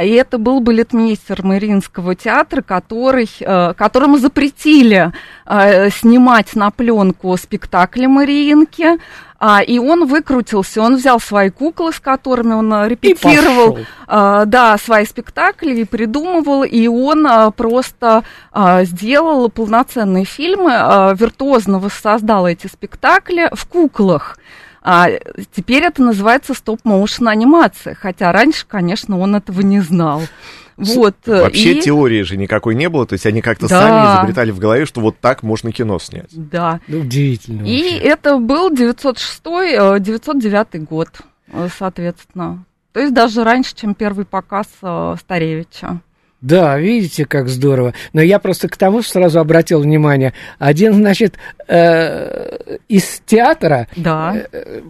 [0.00, 5.12] И это был балетмейстер Мариинского театра, который, э, которому запретили
[5.44, 8.98] э, снимать на пленку спектакли Мариинки.
[9.44, 13.76] А, и он выкрутился, он взял свои куклы, с которыми он э, репетировал,
[14.06, 21.12] а, да, свои спектакли и придумывал, и он а, просто а, сделал полноценные фильмы, а,
[21.14, 24.38] виртуозно воссоздал эти спектакли в куклах.
[24.84, 25.08] А
[25.54, 30.22] теперь это называется стоп-моушен анимация, хотя раньше, конечно, он этого не знал.
[30.76, 31.14] Вот.
[31.26, 33.80] э, Вообще и- теории же никакой не было, то есть они как-то Да.
[33.80, 36.30] сами изобретали в голове, что вот так можно кино снять.
[36.32, 36.80] Да.
[36.88, 37.64] Удивительно.
[37.64, 41.08] И это был 906-909 год,
[41.52, 42.64] э, соответственно.
[42.92, 46.00] То есть даже раньше, чем первый показ э, Старевича.
[46.42, 47.94] Да, видите, как здорово.
[48.12, 50.34] Но я просто к тому что сразу обратил внимание.
[50.58, 51.36] Один, значит,
[51.68, 54.34] э, из театра Да.
[54.52, 54.80] э,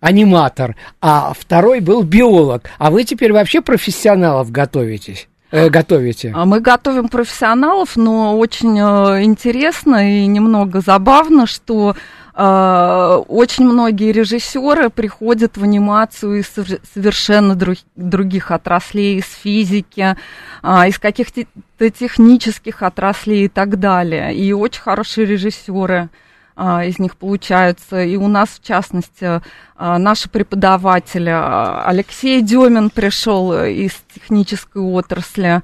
[0.00, 2.70] аниматор, а второй был биолог.
[2.78, 5.28] А вы теперь вообще профессионалов готовитесь?
[5.50, 6.30] Э, готовите?
[6.34, 11.96] А Мы готовим профессионалов, но очень э, интересно и немного забавно, что
[12.38, 16.46] очень многие режиссеры приходят в анимацию из
[16.94, 20.16] совершенно друг- других отраслей, из физики,
[20.62, 21.44] а, из каких-то
[21.90, 24.34] технических отраслей и так далее.
[24.34, 26.10] И очень хорошие режиссеры
[26.60, 28.02] а, из них получаются.
[28.02, 29.40] И у нас, в частности,
[29.76, 35.62] а, наши преподаватели, Алексей Демин пришел э, из технической отрасли,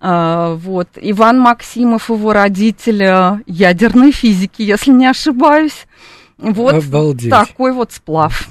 [0.00, 5.86] вот, Иван Максимов, его родители, ядерной физики, если не ошибаюсь.
[6.38, 7.30] Вот Обалдеть.
[7.30, 8.48] такой вот сплав.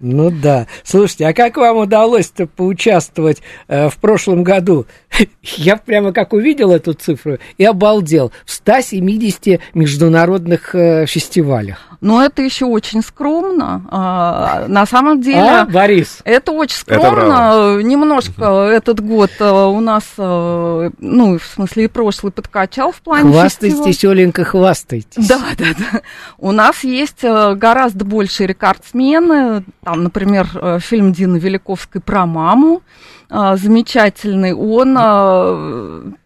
[0.00, 0.66] Ну да.
[0.84, 4.86] Слушайте, а как вам удалось-то поучаствовать э, в прошлом году?
[5.42, 8.32] Я прямо как увидел эту цифру и обалдел.
[8.44, 11.91] В 170 международных э, фестивалях.
[12.02, 13.86] Но это еще очень скромно.
[13.88, 15.38] А, на самом деле...
[15.38, 16.18] А, Борис?
[16.24, 17.80] Это очень Это скромно.
[17.80, 23.32] Немножко этот год э, у нас, э, ну, в смысле, и прошлый подкачал в плане
[23.32, 23.74] фестиваля.
[23.76, 25.28] Хвастайтесь, Оленька, хвастайтесь.
[25.28, 26.00] Да, да, да.
[26.38, 29.62] У нас есть э, гораздо большие рекордсмены.
[29.84, 32.82] Там, например, фильм Дины Великовской про маму.
[33.30, 34.54] Замечательный.
[34.54, 36.16] Он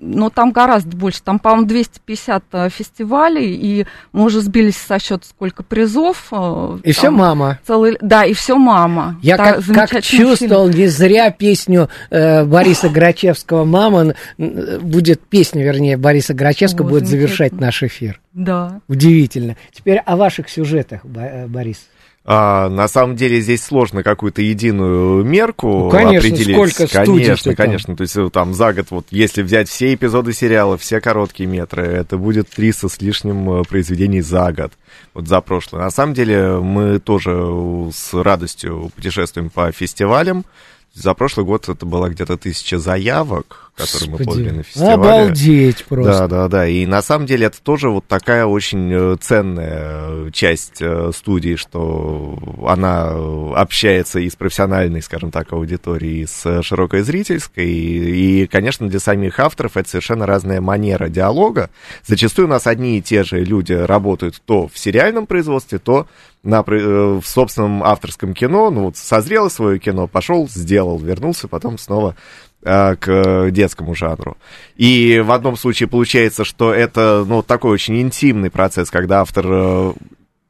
[0.00, 1.20] но там гораздо больше.
[1.22, 6.28] Там, по-моему, 250 э, фестивалей, и мы уже сбились со счета, сколько призов.
[6.30, 7.58] э, И все мама.
[7.66, 9.18] Целый, да, и все мама.
[9.22, 10.78] Я Та- как, как чувствовал, фильм.
[10.80, 17.52] не зря песню э, Бориса Грачевского «Мама», будет песня, вернее, Бориса Грачевского О, будет завершать
[17.52, 18.20] наш эфир.
[18.32, 18.80] Да.
[18.88, 19.56] Удивительно.
[19.72, 21.88] Теперь о ваших сюжетах, э, Борис.
[22.30, 26.54] А, на самом деле здесь сложно какую-то единую мерку Ну, конечно, определить.
[26.54, 27.96] сколько студий Конечно, конечно.
[27.96, 31.84] То есть э, там за год, вот если взять все эпизоды сериала, все короткие метры,
[31.86, 34.72] это будет 300 с лишним э, произведений за год.
[35.14, 35.84] Вот за прошлое.
[35.84, 40.44] На самом деле мы тоже э, с радостью путешествуем по фестивалям.
[40.92, 44.94] За прошлый год это было где-то тысяча заявок, которые мы Господи, подали на фестивале.
[44.94, 46.12] обалдеть просто.
[46.12, 46.66] Да, да, да.
[46.66, 51.54] И на самом деле это тоже вот такая очень э, ценная э, часть э, студии,
[51.54, 53.12] что она
[53.54, 57.66] общается и с профессиональной, скажем так, аудиторией, и с широкой зрительской.
[57.66, 61.70] И, и, конечно, для самих авторов это совершенно разная манера диалога.
[62.04, 66.06] Зачастую у нас одни и те же люди работают то в сериальном производстве, то
[66.42, 68.70] на, в собственном авторском кино.
[68.70, 72.16] Ну, вот созрело свое кино, пошел, сделал, вернулся, потом снова
[72.62, 74.36] к детскому жанру.
[74.76, 79.92] И в одном случае получается, что это ну, такой очень интимный процесс, когда автор э,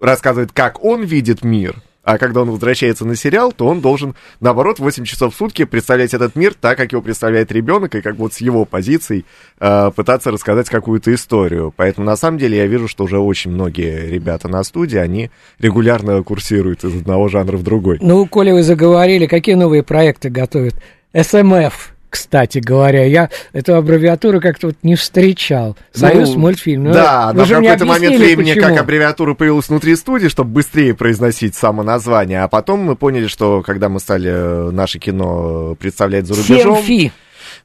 [0.01, 4.79] рассказывает, как он видит мир, А когда он возвращается на сериал, то он должен, наоборот,
[4.79, 8.33] 8 часов в сутки представлять этот мир так, как его представляет ребенок, и как вот
[8.33, 9.27] с его позиций
[9.61, 11.73] э, пытаться рассказать какую-то историю.
[11.77, 16.23] Поэтому, на самом деле, я вижу, что уже очень многие ребята на студии, они регулярно
[16.23, 17.99] курсируют из одного жанра в другой.
[18.01, 20.75] Ну, коли вы заговорили, какие новые проекты готовят?
[21.15, 23.05] СМФ кстати говоря.
[23.05, 25.77] Я эту аббревиатуру как-то вот не встречал.
[25.93, 26.85] Союз Ну, мультфильм.
[26.85, 28.69] Ну, да, вы на же мне какой-то момент времени почему.
[28.69, 32.43] как аббревиатура появилась внутри студии, чтобы быстрее произносить само название.
[32.43, 36.77] А потом мы поняли, что когда мы стали э, наше кино представлять за рубежом...
[36.77, 37.13] Семфи.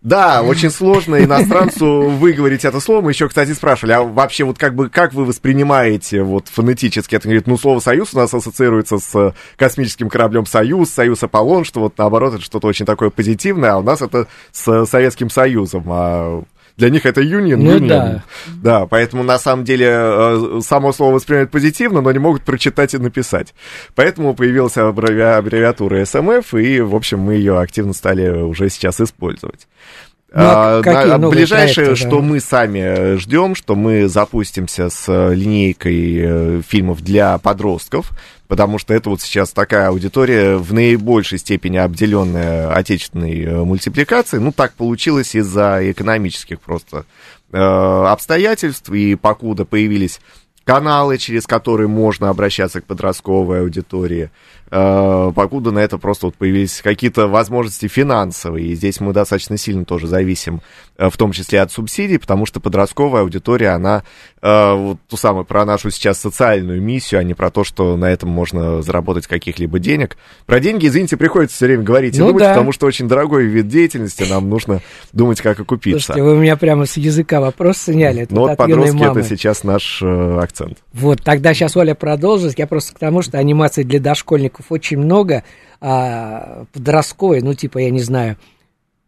[0.04, 3.00] Да, очень сложно иностранцу выговорить это слово.
[3.02, 7.16] Мы еще, кстати, спрашивали, а вообще вот как бы как вы воспринимаете вот фонетически?
[7.16, 11.64] Это говорит, ну слово «Союз» у нас ассоциируется с э, космическим кораблем «Союз», «Союз Аполлон»,
[11.64, 15.86] что вот наоборот это что-то очень такое позитивное, а у нас это с Советским Союзом.
[15.88, 16.44] А
[16.78, 17.88] для них это юнион, Ну юнион.
[17.88, 18.24] да.
[18.64, 22.98] Да, поэтому на самом деле э, само слово воспринимают позитивно, но не могут прочитать и
[22.98, 23.54] написать.
[23.96, 29.68] Поэтому появилась аббреви- аббревиатура СМФ, и, в общем, мы ее активно стали уже сейчас использовать.
[30.36, 32.10] Ну, а А, какие на- ближайшее, проекты, да?
[32.10, 38.10] что мы сами ждем, что мы запустимся с э, линейкой э, фильмов для подростков,
[38.48, 44.42] потому что это вот сейчас такая аудитория в наибольшей степени обделенная отечественной э, мультипликацией.
[44.42, 47.06] Ну, так получилось из-за экономических просто
[47.52, 50.20] э, обстоятельств, и покуда появились
[50.64, 54.32] каналы, через которые можно обращаться к подростковой аудитории,
[54.63, 59.86] э, покуда на это просто вот появились какие-то возможности финансовые, и здесь мы достаточно сильно
[59.86, 60.62] тоже зависим,
[60.98, 64.04] э, в том числе от субсидий, потому что подростковая аудитория, она
[64.42, 68.06] э, вот ту самую про нашу сейчас социальную миссию, а не про то, что на
[68.06, 70.18] этом можно заработать каких-либо денег.
[70.48, 72.50] Про деньги, извините, приходится все время говорить и Ну думать, да.
[72.50, 76.08] потому что очень дорогой вид деятельности, нам нужно думать, как окупиться.
[76.08, 78.28] Слушайте, вы у меня прямо с языка вопрос сняли.
[78.30, 80.80] Ну вот подростки это сейчас наш э, акцент.
[80.94, 82.58] Вот, тогда сейчас Оля продолжит.
[82.58, 85.44] Я просто к тому, что анимации для дошкольников очень много,
[85.82, 88.38] а подростковой, ну, типа, я не знаю,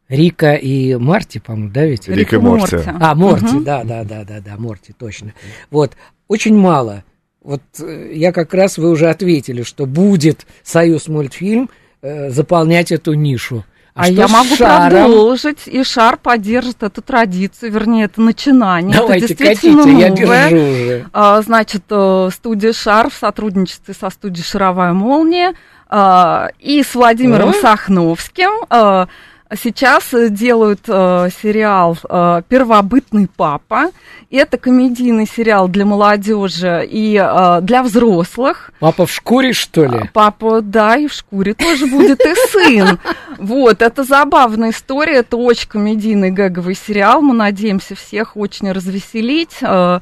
[0.07, 2.07] Рика и Марти, по-моему, да ведь?
[2.07, 2.77] Рик и Морти.
[2.85, 5.33] А, Морти, да, да, да, да, да, Морти, точно.
[5.71, 5.93] Вот,
[6.27, 7.03] очень мало.
[7.41, 11.69] Вот э, я как раз, вы уже ответили, что будет Союз мультфильм
[12.01, 13.63] э, заполнять эту нишу.
[13.95, 14.89] А, что я могу шаром?
[14.89, 18.97] продолжить, и Шар поддержит эту традицию, вернее, это начинание.
[18.97, 20.49] Давайте, это действительно катите, я новое.
[20.49, 21.05] держу уже.
[21.13, 25.53] А, Значит, э, студия Шар в сотрудничестве со студией Шаровая молния
[25.87, 27.53] а, и с Владимиром О.
[27.53, 29.07] Сахновским а,
[29.53, 33.91] сейчас э, делают э, сериал э, «Первобытный папа».
[34.31, 38.71] Это комедийный сериал для молодежи и э, для взрослых.
[38.79, 40.09] Папа в шкуре, что ли?
[40.13, 42.99] Папа, да, и в шкуре тоже будет, и сын.
[43.37, 49.99] Вот, это забавная история, это очень комедийный гэговый сериал, мы надеемся всех очень развеселить э,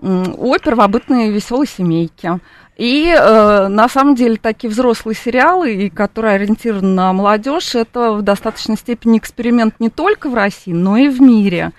[0.00, 2.40] о первобытной веселой семейке.
[2.76, 8.22] И э, на самом деле такие взрослые сериалы, и которые ориентированы на молодежь, это в
[8.22, 11.70] достаточной степени эксперимент не только в России, но и в мире.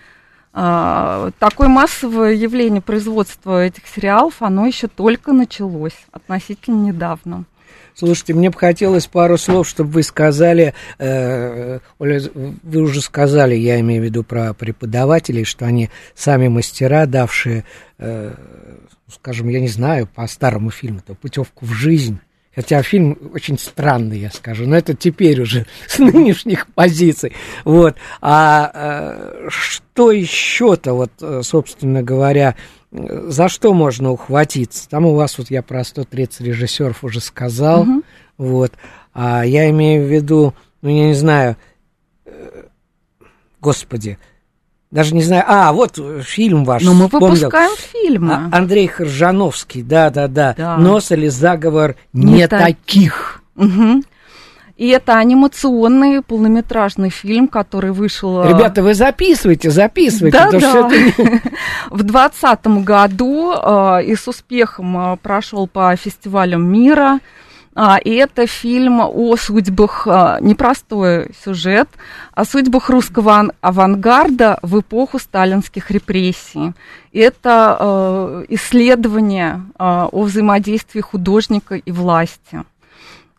[0.53, 7.43] А, такое массовое явление производства этих сериалов, оно еще только началось относительно недавно.
[7.93, 13.79] Слушайте, мне бы хотелось пару слов, чтобы вы сказали, э, Оля, вы уже сказали, я
[13.81, 17.65] имею в виду про преподавателей, что они сами мастера, давшие,
[17.97, 18.33] э,
[19.07, 22.19] скажем, я не знаю, по старому фильму, то путевку в жизнь.
[22.55, 27.33] Хотя фильм очень странный, я скажу, но это теперь уже с нынешних позиций.
[27.65, 27.97] Вот.
[28.21, 32.55] А э, что еще-то, вот, э, собственно говоря,
[32.91, 34.89] э, за что можно ухватиться?
[34.89, 38.03] Там у вас, вот я про 130 режиссеров уже сказал, Мгм.
[38.37, 38.71] вот.
[39.13, 41.57] А я имею в виду, ну, я не знаю,
[43.59, 44.17] господи,
[44.95, 47.27] даже не знаю, а, вот э, фильм ваш Но мы вспомнил.
[47.35, 48.33] выпускаем фильмы.
[48.51, 50.77] А, Андрей Хоржановский, да-да-да, Да.
[50.77, 53.41] «Нос или заговор Не не, так- таких».
[53.55, 54.03] Мгм.
[54.77, 58.43] И это анимационный полнометражный фильм, который вышел...
[58.43, 60.89] э, Ребята, вы записывайте, записывайте, Да, да.
[60.89, 61.41] это
[61.91, 67.19] В двадцатом году э, и с успехом э, прошел по фестивалям мира.
[67.77, 71.89] А, и это фильм о судьбах, э, непростой сюжет,
[72.33, 76.71] о судьбах русского ан- авангарда в эпоху сталинских репрессий.
[77.11, 82.63] Это э, исследование э, о взаимодействии художника и власти.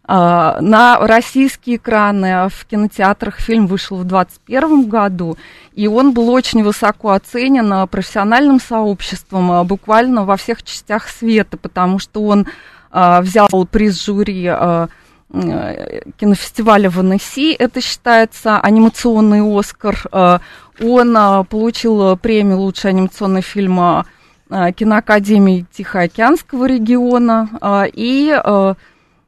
[0.08, 5.38] А, На российские экраны а в кинотеатрах фильм вышел в 2021 году,
[5.72, 11.56] и он был очень высоко оценен а, профессиональным сообществом а, буквально во всех частях света,
[11.56, 12.75] потому что он а,
[13.20, 14.88] взял приз жюри а,
[15.32, 19.98] э, кинофестиваля в Аннесси, это считается анимационный Оскар.
[20.12, 20.40] А,
[20.80, 24.06] Он а, получил а, премию «Лучший анимационный фильм» а,
[24.48, 28.76] а, киноакадемии Тихоокеанского региона, а, и а,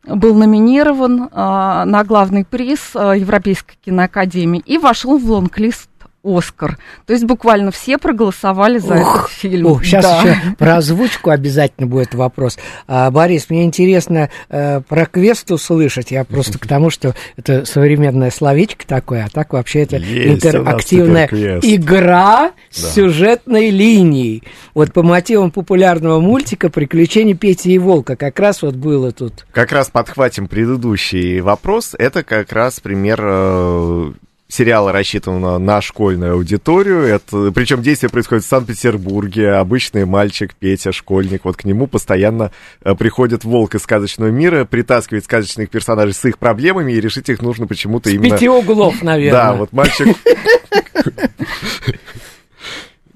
[0.05, 5.91] был номинирован а, на главный приз а, Европейской киноакадемии и вошел в лонг-лист
[6.25, 6.79] Оскар.
[7.07, 9.67] То есть буквально все проголосовали за Ух, этот фильм.
[9.67, 10.21] О, сейчас Да.
[10.23, 12.59] еще про озвучку обязательно будет вопрос.
[12.87, 16.11] А, Борис, мне интересно э, про квест услышать.
[16.11, 21.29] Я просто к тому, что это современное словечко такое, а так вообще это Есть интерактивная
[21.63, 22.89] игра с Да.
[22.91, 24.43] сюжетной линией.
[24.75, 29.47] Вот по мотивам популярного мультика «Приключения Пети и Волка» как раз вот было тут.
[29.53, 31.95] Как раз подхватим предыдущий вопрос.
[31.99, 34.13] Это как раз пример э,
[34.49, 37.03] сериала, рассчитанного на школьную аудиторию.
[37.03, 39.53] Это, причем действие происходит в Санкт-Петербурге.
[39.53, 41.45] Обычный мальчик Петя, школьник.
[41.45, 42.51] Вот к нему постоянно
[42.83, 47.43] э, приходит волк из сказочного мира, притаскивает сказочных персонажей с их проблемами, и решить их
[47.43, 48.35] нужно почему-то именно...
[48.35, 49.43] Пяти углов, наверное.
[49.43, 50.17] Да, вот мальчик...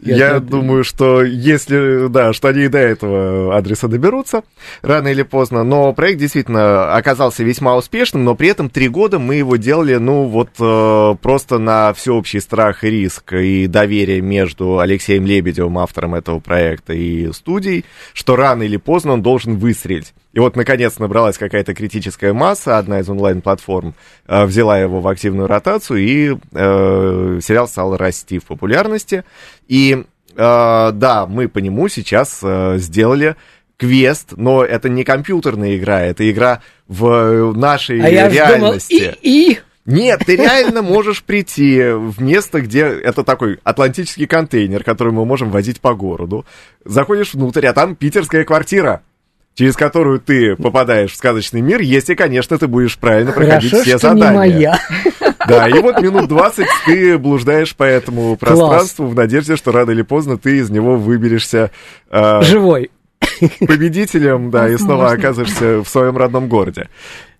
[0.03, 4.42] Я Я так- думаю, что если, да, что они и до этого адреса доберутся,
[4.82, 5.62] рано или поздно.
[5.62, 10.24] Но проект действительно оказался весьма успешным, но при этом три года мы его делали, ну,
[10.24, 16.40] вот э, просто на всеобщий страх и риск и доверие между Алексеем Лебедевым, автором этого
[16.40, 20.12] проекта, и студией, что рано или поздно он должен выстрелить.
[20.33, 23.95] И вот, наконец, набралась какая-то критическая масса, одна из онлайн-платформ
[24.26, 29.24] э, взяла его в активную ротацию, и э, сериал стал расти в популярности.
[29.68, 30.05] И
[30.35, 33.37] э, да, мы по нему сейчас э, сделали
[33.76, 39.16] квест, но это не компьютерная игра, это игра в нашей А я ж думал, реальности.
[39.20, 45.12] и, и Нет, ты реально можешь прийти в место, где это такой атлантический контейнер, который
[45.12, 46.47] мы можем возить по городу.
[46.85, 49.03] Заходишь внутрь, а там питерская квартира,
[49.55, 53.98] через которую ты попадаешь в сказочный мир, если, конечно, ты будешь правильно проходить Хорошо, все
[53.98, 54.38] что не задания.
[54.38, 54.80] моя.
[55.46, 60.03] Да, и вот минут 20 ты блуждаешь по этому пространству в надежде, что рано или
[60.03, 61.70] поздно ты из него выберешься
[62.11, 62.90] э, живой.
[63.66, 66.89] победителем, да, и снова оказываешься в своем родном городе.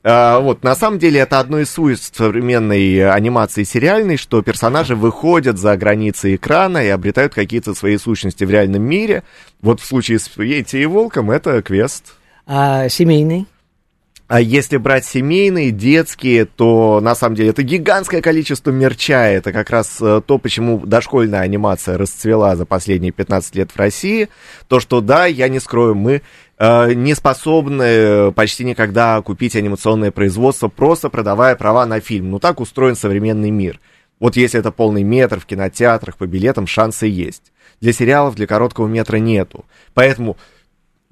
[0.05, 5.59] А, вот, на самом деле, это одно из свойств современной анимации сериальной, что персонажи выходят
[5.59, 9.22] за границы экрана и обретают какие-то свои сущности в реальном мире.
[9.61, 12.14] Вот в случае с Йети и Волком это квест.
[12.47, 13.47] А семейный?
[14.32, 19.26] А если брать семейные, детские, то на самом деле это гигантское количество мерча.
[19.26, 24.30] Это как раз э, то, почему дошкольная анимация расцвела за последние 15 лет в России.
[24.68, 26.22] То, что да, я не скрою, мы
[26.56, 32.30] э, не способны э, почти никогда купить анимационное производство, просто продавая права на фильм.
[32.30, 33.80] Ну так устроен современный мир.
[34.18, 37.52] Вот если это полный метр в кинотеатрах, по билетам шансы есть.
[37.82, 39.66] Для сериалов, для короткого метра нету.
[39.92, 40.38] Поэтому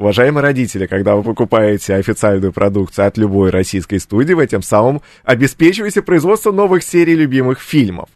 [0.01, 6.01] Уважаемые родители, когда вы покупаете официальную продукцию от любой российской студии, вы тем самым обеспечиваете
[6.01, 8.09] производство новых серий любимых фильмов.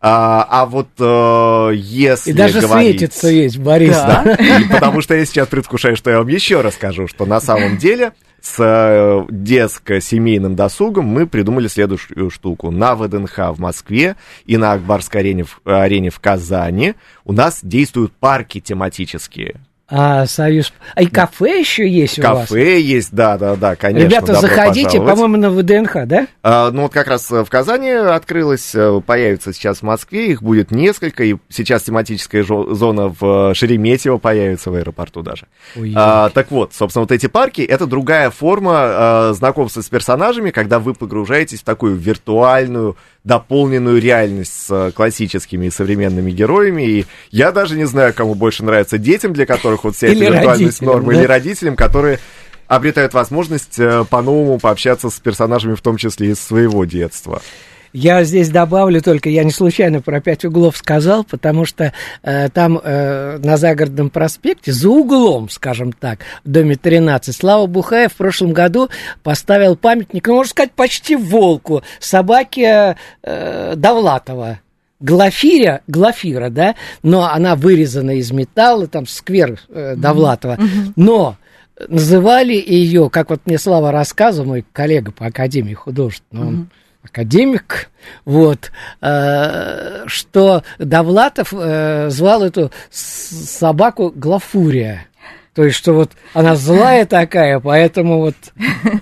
[0.00, 3.00] А, а вот э, если И даже говорить...
[3.00, 3.90] светится есть, Борис.
[3.90, 7.76] Да, и потому что я сейчас предвкушаю, что я вам еще расскажу, что на самом
[7.76, 12.70] деле с э, детско-семейным досугом мы придумали следующую штуку.
[12.70, 14.16] На ВДНХ в Москве
[14.46, 16.94] и на Акбарской арене в, арене в Казани
[17.26, 19.56] у нас действуют парки тематические.
[19.88, 20.72] А, Союз...
[20.96, 22.48] А и кафе еще есть у вас?
[22.48, 24.08] Кафе есть, да, да, да, конечно.
[24.08, 26.26] Ребята, заходите, по-моему, на ВДНХ, да?
[26.42, 30.42] А, ну вот как раз э, в Казани открылось, э, появится сейчас в Москве, их
[30.42, 35.46] будет несколько, и сейчас тематическая зона в э, Шереметьево появится в аэропорту даже.
[35.76, 40.50] Ой, А, так вот, собственно, вот эти парки это другая форма э, знакомства с персонажами,
[40.50, 42.96] когда вы погружаетесь в такую виртуальную,
[43.26, 46.82] дополненную реальность с э, классическими и современными героями.
[46.84, 50.80] И я даже не знаю, кому больше нравится детям, для которых вот вся эта виртуальность
[50.80, 51.18] норма, да?
[51.18, 52.20] или родителям, которые
[52.68, 57.42] обретают возможность э, по-новому пообщаться с персонажами, в том числе из своего детства.
[57.98, 62.78] Я здесь добавлю только, я не случайно про пять углов сказал, потому что э, там
[62.84, 68.52] э, на Загородном проспекте, за углом, скажем так, в доме 13, Слава Бухаев в прошлом
[68.52, 68.90] году
[69.22, 74.60] поставил памятник, ну, можно сказать, почти волку, собаке э, Довлатова.
[75.00, 80.58] Глафиря, Глафира, да, но она вырезана из металла, там сквер э, Довлатова,
[80.96, 81.38] но
[81.88, 86.68] называли ее, как вот мне Слава рассказывал, мой коллега по Академии художеств, но он
[87.06, 87.90] академик,
[88.24, 95.06] вот, э, что Довлатов э, звал эту собаку Глафурия.
[95.56, 98.34] То есть, что вот она злая такая, поэтому вот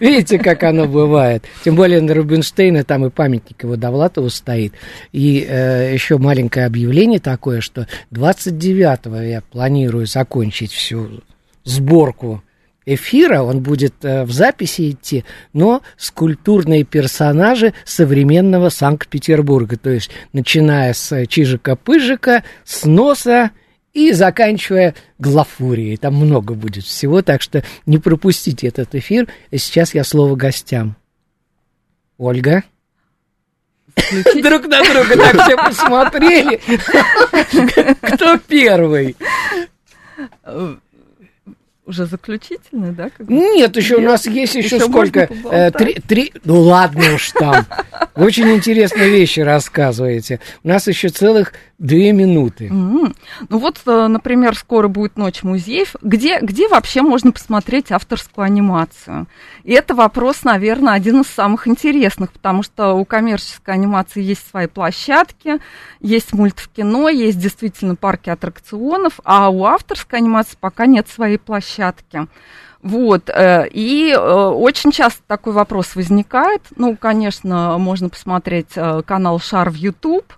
[0.01, 1.45] видите, как оно бывает.
[1.65, 4.73] Тем более на Рубинштейна там и памятник его Довлатову стоит.
[5.11, 11.25] И э, еще маленькое объявление такое, что 29-го я планирую закончить всю
[11.65, 12.45] сборку
[12.87, 20.93] эфира, он будет э, в записи идти, но скульптурные персонажи современного Санкт-Петербурга, то есть начиная
[20.93, 23.51] с Чижика-Пыжика, с носа
[23.93, 25.97] и заканчивая Глафурией.
[25.97, 29.29] Там много будет всего, так что не пропустите этот эфир.
[29.51, 30.97] И сейчас я слово гостям.
[32.19, 32.65] Ольга.
[33.97, 36.61] Друг на друга так все посмотрели.
[38.03, 39.17] Кто первый?
[41.87, 43.11] Уже заключительный, да?
[43.15, 43.29] как?
[43.29, 45.29] Нет, еще у нас есть еще, сколько?
[45.51, 47.67] Э, три, три- Ну ладно уж там.
[48.15, 50.41] Вы очень интересные вещи рассказываете.
[50.63, 52.69] У нас еще целых две минуты.
[52.69, 53.15] М.
[53.51, 55.95] Ну вот, э, например, скоро будет Ночь музеев.
[56.01, 59.27] Где, где вообще можно посмотреть авторскую анимацию?
[59.63, 64.69] И это вопрос, наверное, один из самых интересных, потому что у коммерческой анимации есть свои
[64.69, 65.59] площадки,
[66.01, 71.37] есть мульт в кино, есть действительно парки аттракционов, а у авторской анимации пока нет своей
[71.37, 71.74] площадки.
[72.83, 76.61] Вот, э, и э, очень часто такой вопрос возникает.
[76.77, 80.35] Ну, конечно, можно посмотреть э, канал Шар в YouTube,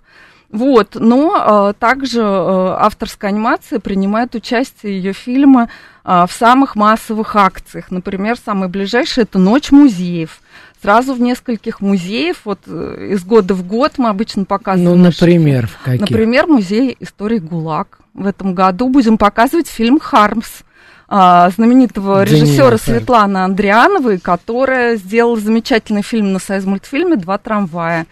[0.49, 5.67] вот, но э, также э, авторская анимация принимает участие ее фильмы
[6.05, 7.91] э, в самых массовых акциях.
[7.91, 10.39] Например, самый ближайший это Ночь музеев.
[10.81, 14.97] Сразу в нескольких музеев, вот э, из года в год мы обычно показываем.
[14.97, 15.99] Ну, например, в каких?
[15.99, 17.99] Например, музей истории ГУЛАГ.
[18.13, 20.61] В этом году будем показывать фильм «Хармс»
[21.07, 22.81] а, знаменитого режиссера Хармс.
[22.81, 28.07] Светланы Андриановой, которая сделала замечательный фильм на союз мультфильме «Два трамвая»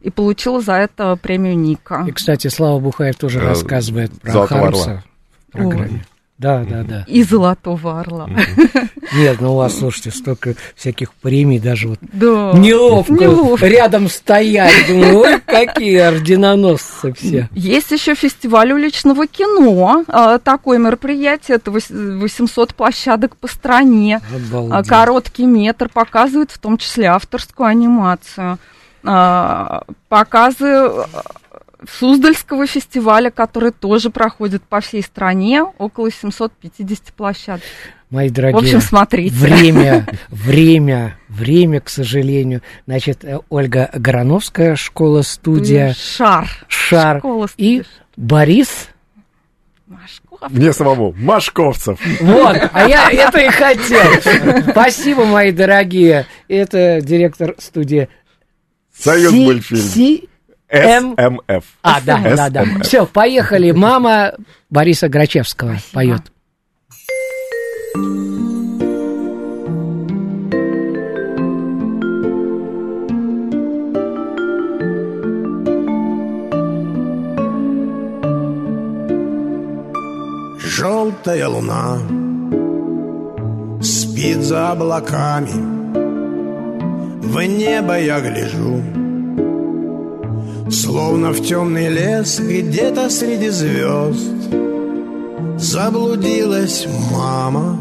[0.00, 2.04] и получила за это премию Ника.
[2.06, 5.02] И, кстати, Слава Бухаев тоже Э, рассказывает про «Золотого Хармса орла».
[5.48, 6.04] в программе.
[6.38, 7.04] Да, да, да.
[7.08, 8.28] И «Золотого орла».
[9.12, 12.52] Нет, ну у вас, слушайте, столько всяких премий, даже вот Да.
[12.54, 13.66] неловко, Неловко.
[13.66, 14.72] рядом стоять.
[14.86, 17.48] Думаю, ой, какие орденоносцы все.
[17.54, 20.04] Есть еще фестиваль уличного кино.
[20.06, 21.56] А, Такое мероприятие.
[21.56, 24.20] Это вось- 800 площадок по стране.
[24.32, 24.88] Обалдеть.
[24.88, 28.58] Короткий метр показывает в том числе авторскую анимацию.
[29.04, 30.90] А, Показы
[31.86, 37.62] Суздальского фестиваля, который тоже проходит по всей стране, около 750 площадок.
[38.10, 39.34] Мои дорогие, В общем, смотрите.
[39.34, 42.62] время, время, время, к сожалению.
[42.86, 46.48] Значит, э, Ольга Грановская, школа-студия, Шар.
[46.68, 47.82] Шар Школа и
[48.16, 48.88] Борис
[50.48, 51.12] Мне самому.
[51.18, 52.00] Машковцев.
[52.20, 54.70] Вот, а я это и хотел.
[54.70, 56.26] Спасибо, мои дорогие.
[56.48, 58.08] Это директор студии
[58.92, 60.28] Союз мультфильм.
[60.70, 61.64] СМФ.
[61.82, 62.62] А, да, да, да.
[62.62, 62.82] SMF.
[62.82, 63.70] Все, поехали.
[63.70, 64.34] Мама
[64.70, 66.22] Бориса Грачевского поет.
[80.58, 81.98] Желтая луна
[83.82, 85.78] спит за облаками.
[87.20, 88.82] В небо я гляжу,
[90.70, 94.32] словно в темный лес где-то среди звезд.
[95.58, 97.78] Заблудилась мама,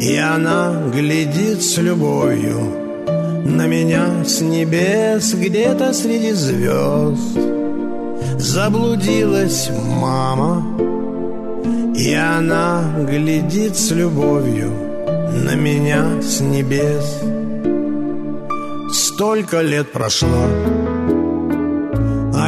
[0.00, 2.82] и она глядит с любовью
[3.44, 7.38] на меня с небес где-то среди звезд.
[8.38, 10.64] Заблудилась мама,
[11.96, 14.72] и она глядит с любовью
[15.44, 17.20] на меня с небес.
[18.92, 20.46] Столько лет прошло,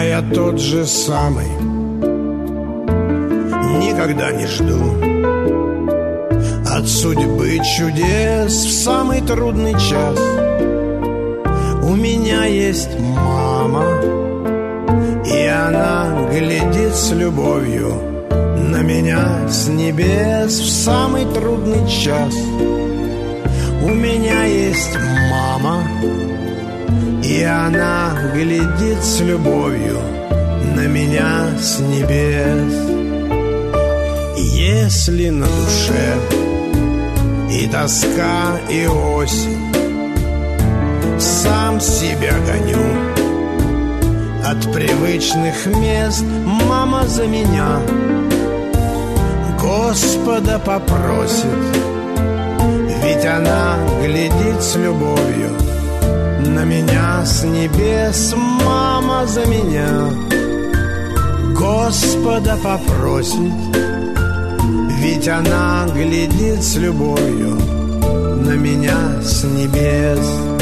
[0.05, 1.49] я тот же самый.
[3.81, 5.15] Никогда не жду
[6.71, 10.19] от судьбы чудес в самый трудный час.
[11.83, 13.85] У меня есть мама,
[15.25, 18.15] и она глядит с любовью
[18.71, 22.35] на меня с небес в самый трудный час.
[23.83, 24.97] У меня есть
[25.31, 25.85] мама,
[27.25, 29.99] и она глядит с любовью
[30.77, 32.75] на меня с небес.
[34.37, 36.18] Если на душе
[37.51, 39.72] и тоска, и осень,
[41.18, 42.85] сам себя гоню
[44.45, 47.81] от привычных мест, мама за меня
[49.59, 51.47] Господа попросит,
[53.03, 55.74] ведь она глядит с любовью
[56.47, 60.11] на меня с небес, мама за меня.
[61.53, 63.53] Господа попросит,
[65.01, 67.57] ведь она глядит с любовью
[68.45, 70.54] на меня с небес.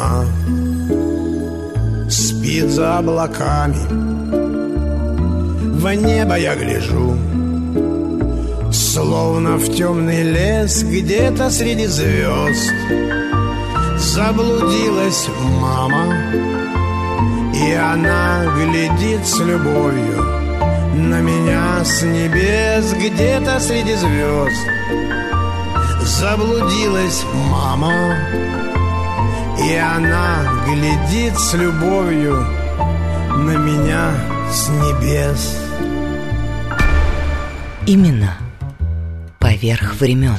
[0.00, 0.26] Луна
[2.08, 3.76] спит за облаками.
[5.80, 7.16] в небо я гляжу
[8.72, 12.72] Словно в темный лес где-то среди звезд
[13.98, 15.28] Заблудилась
[15.60, 16.14] мама
[17.54, 20.24] И она глядит с любовью
[20.94, 24.66] На меня с небес где-то среди звезд
[26.02, 28.16] Заблудилась мама
[29.70, 32.44] И она глядит с любовью
[33.36, 34.10] На меня
[34.50, 35.56] с небес
[37.86, 38.36] Имена
[39.38, 40.34] поверх времен.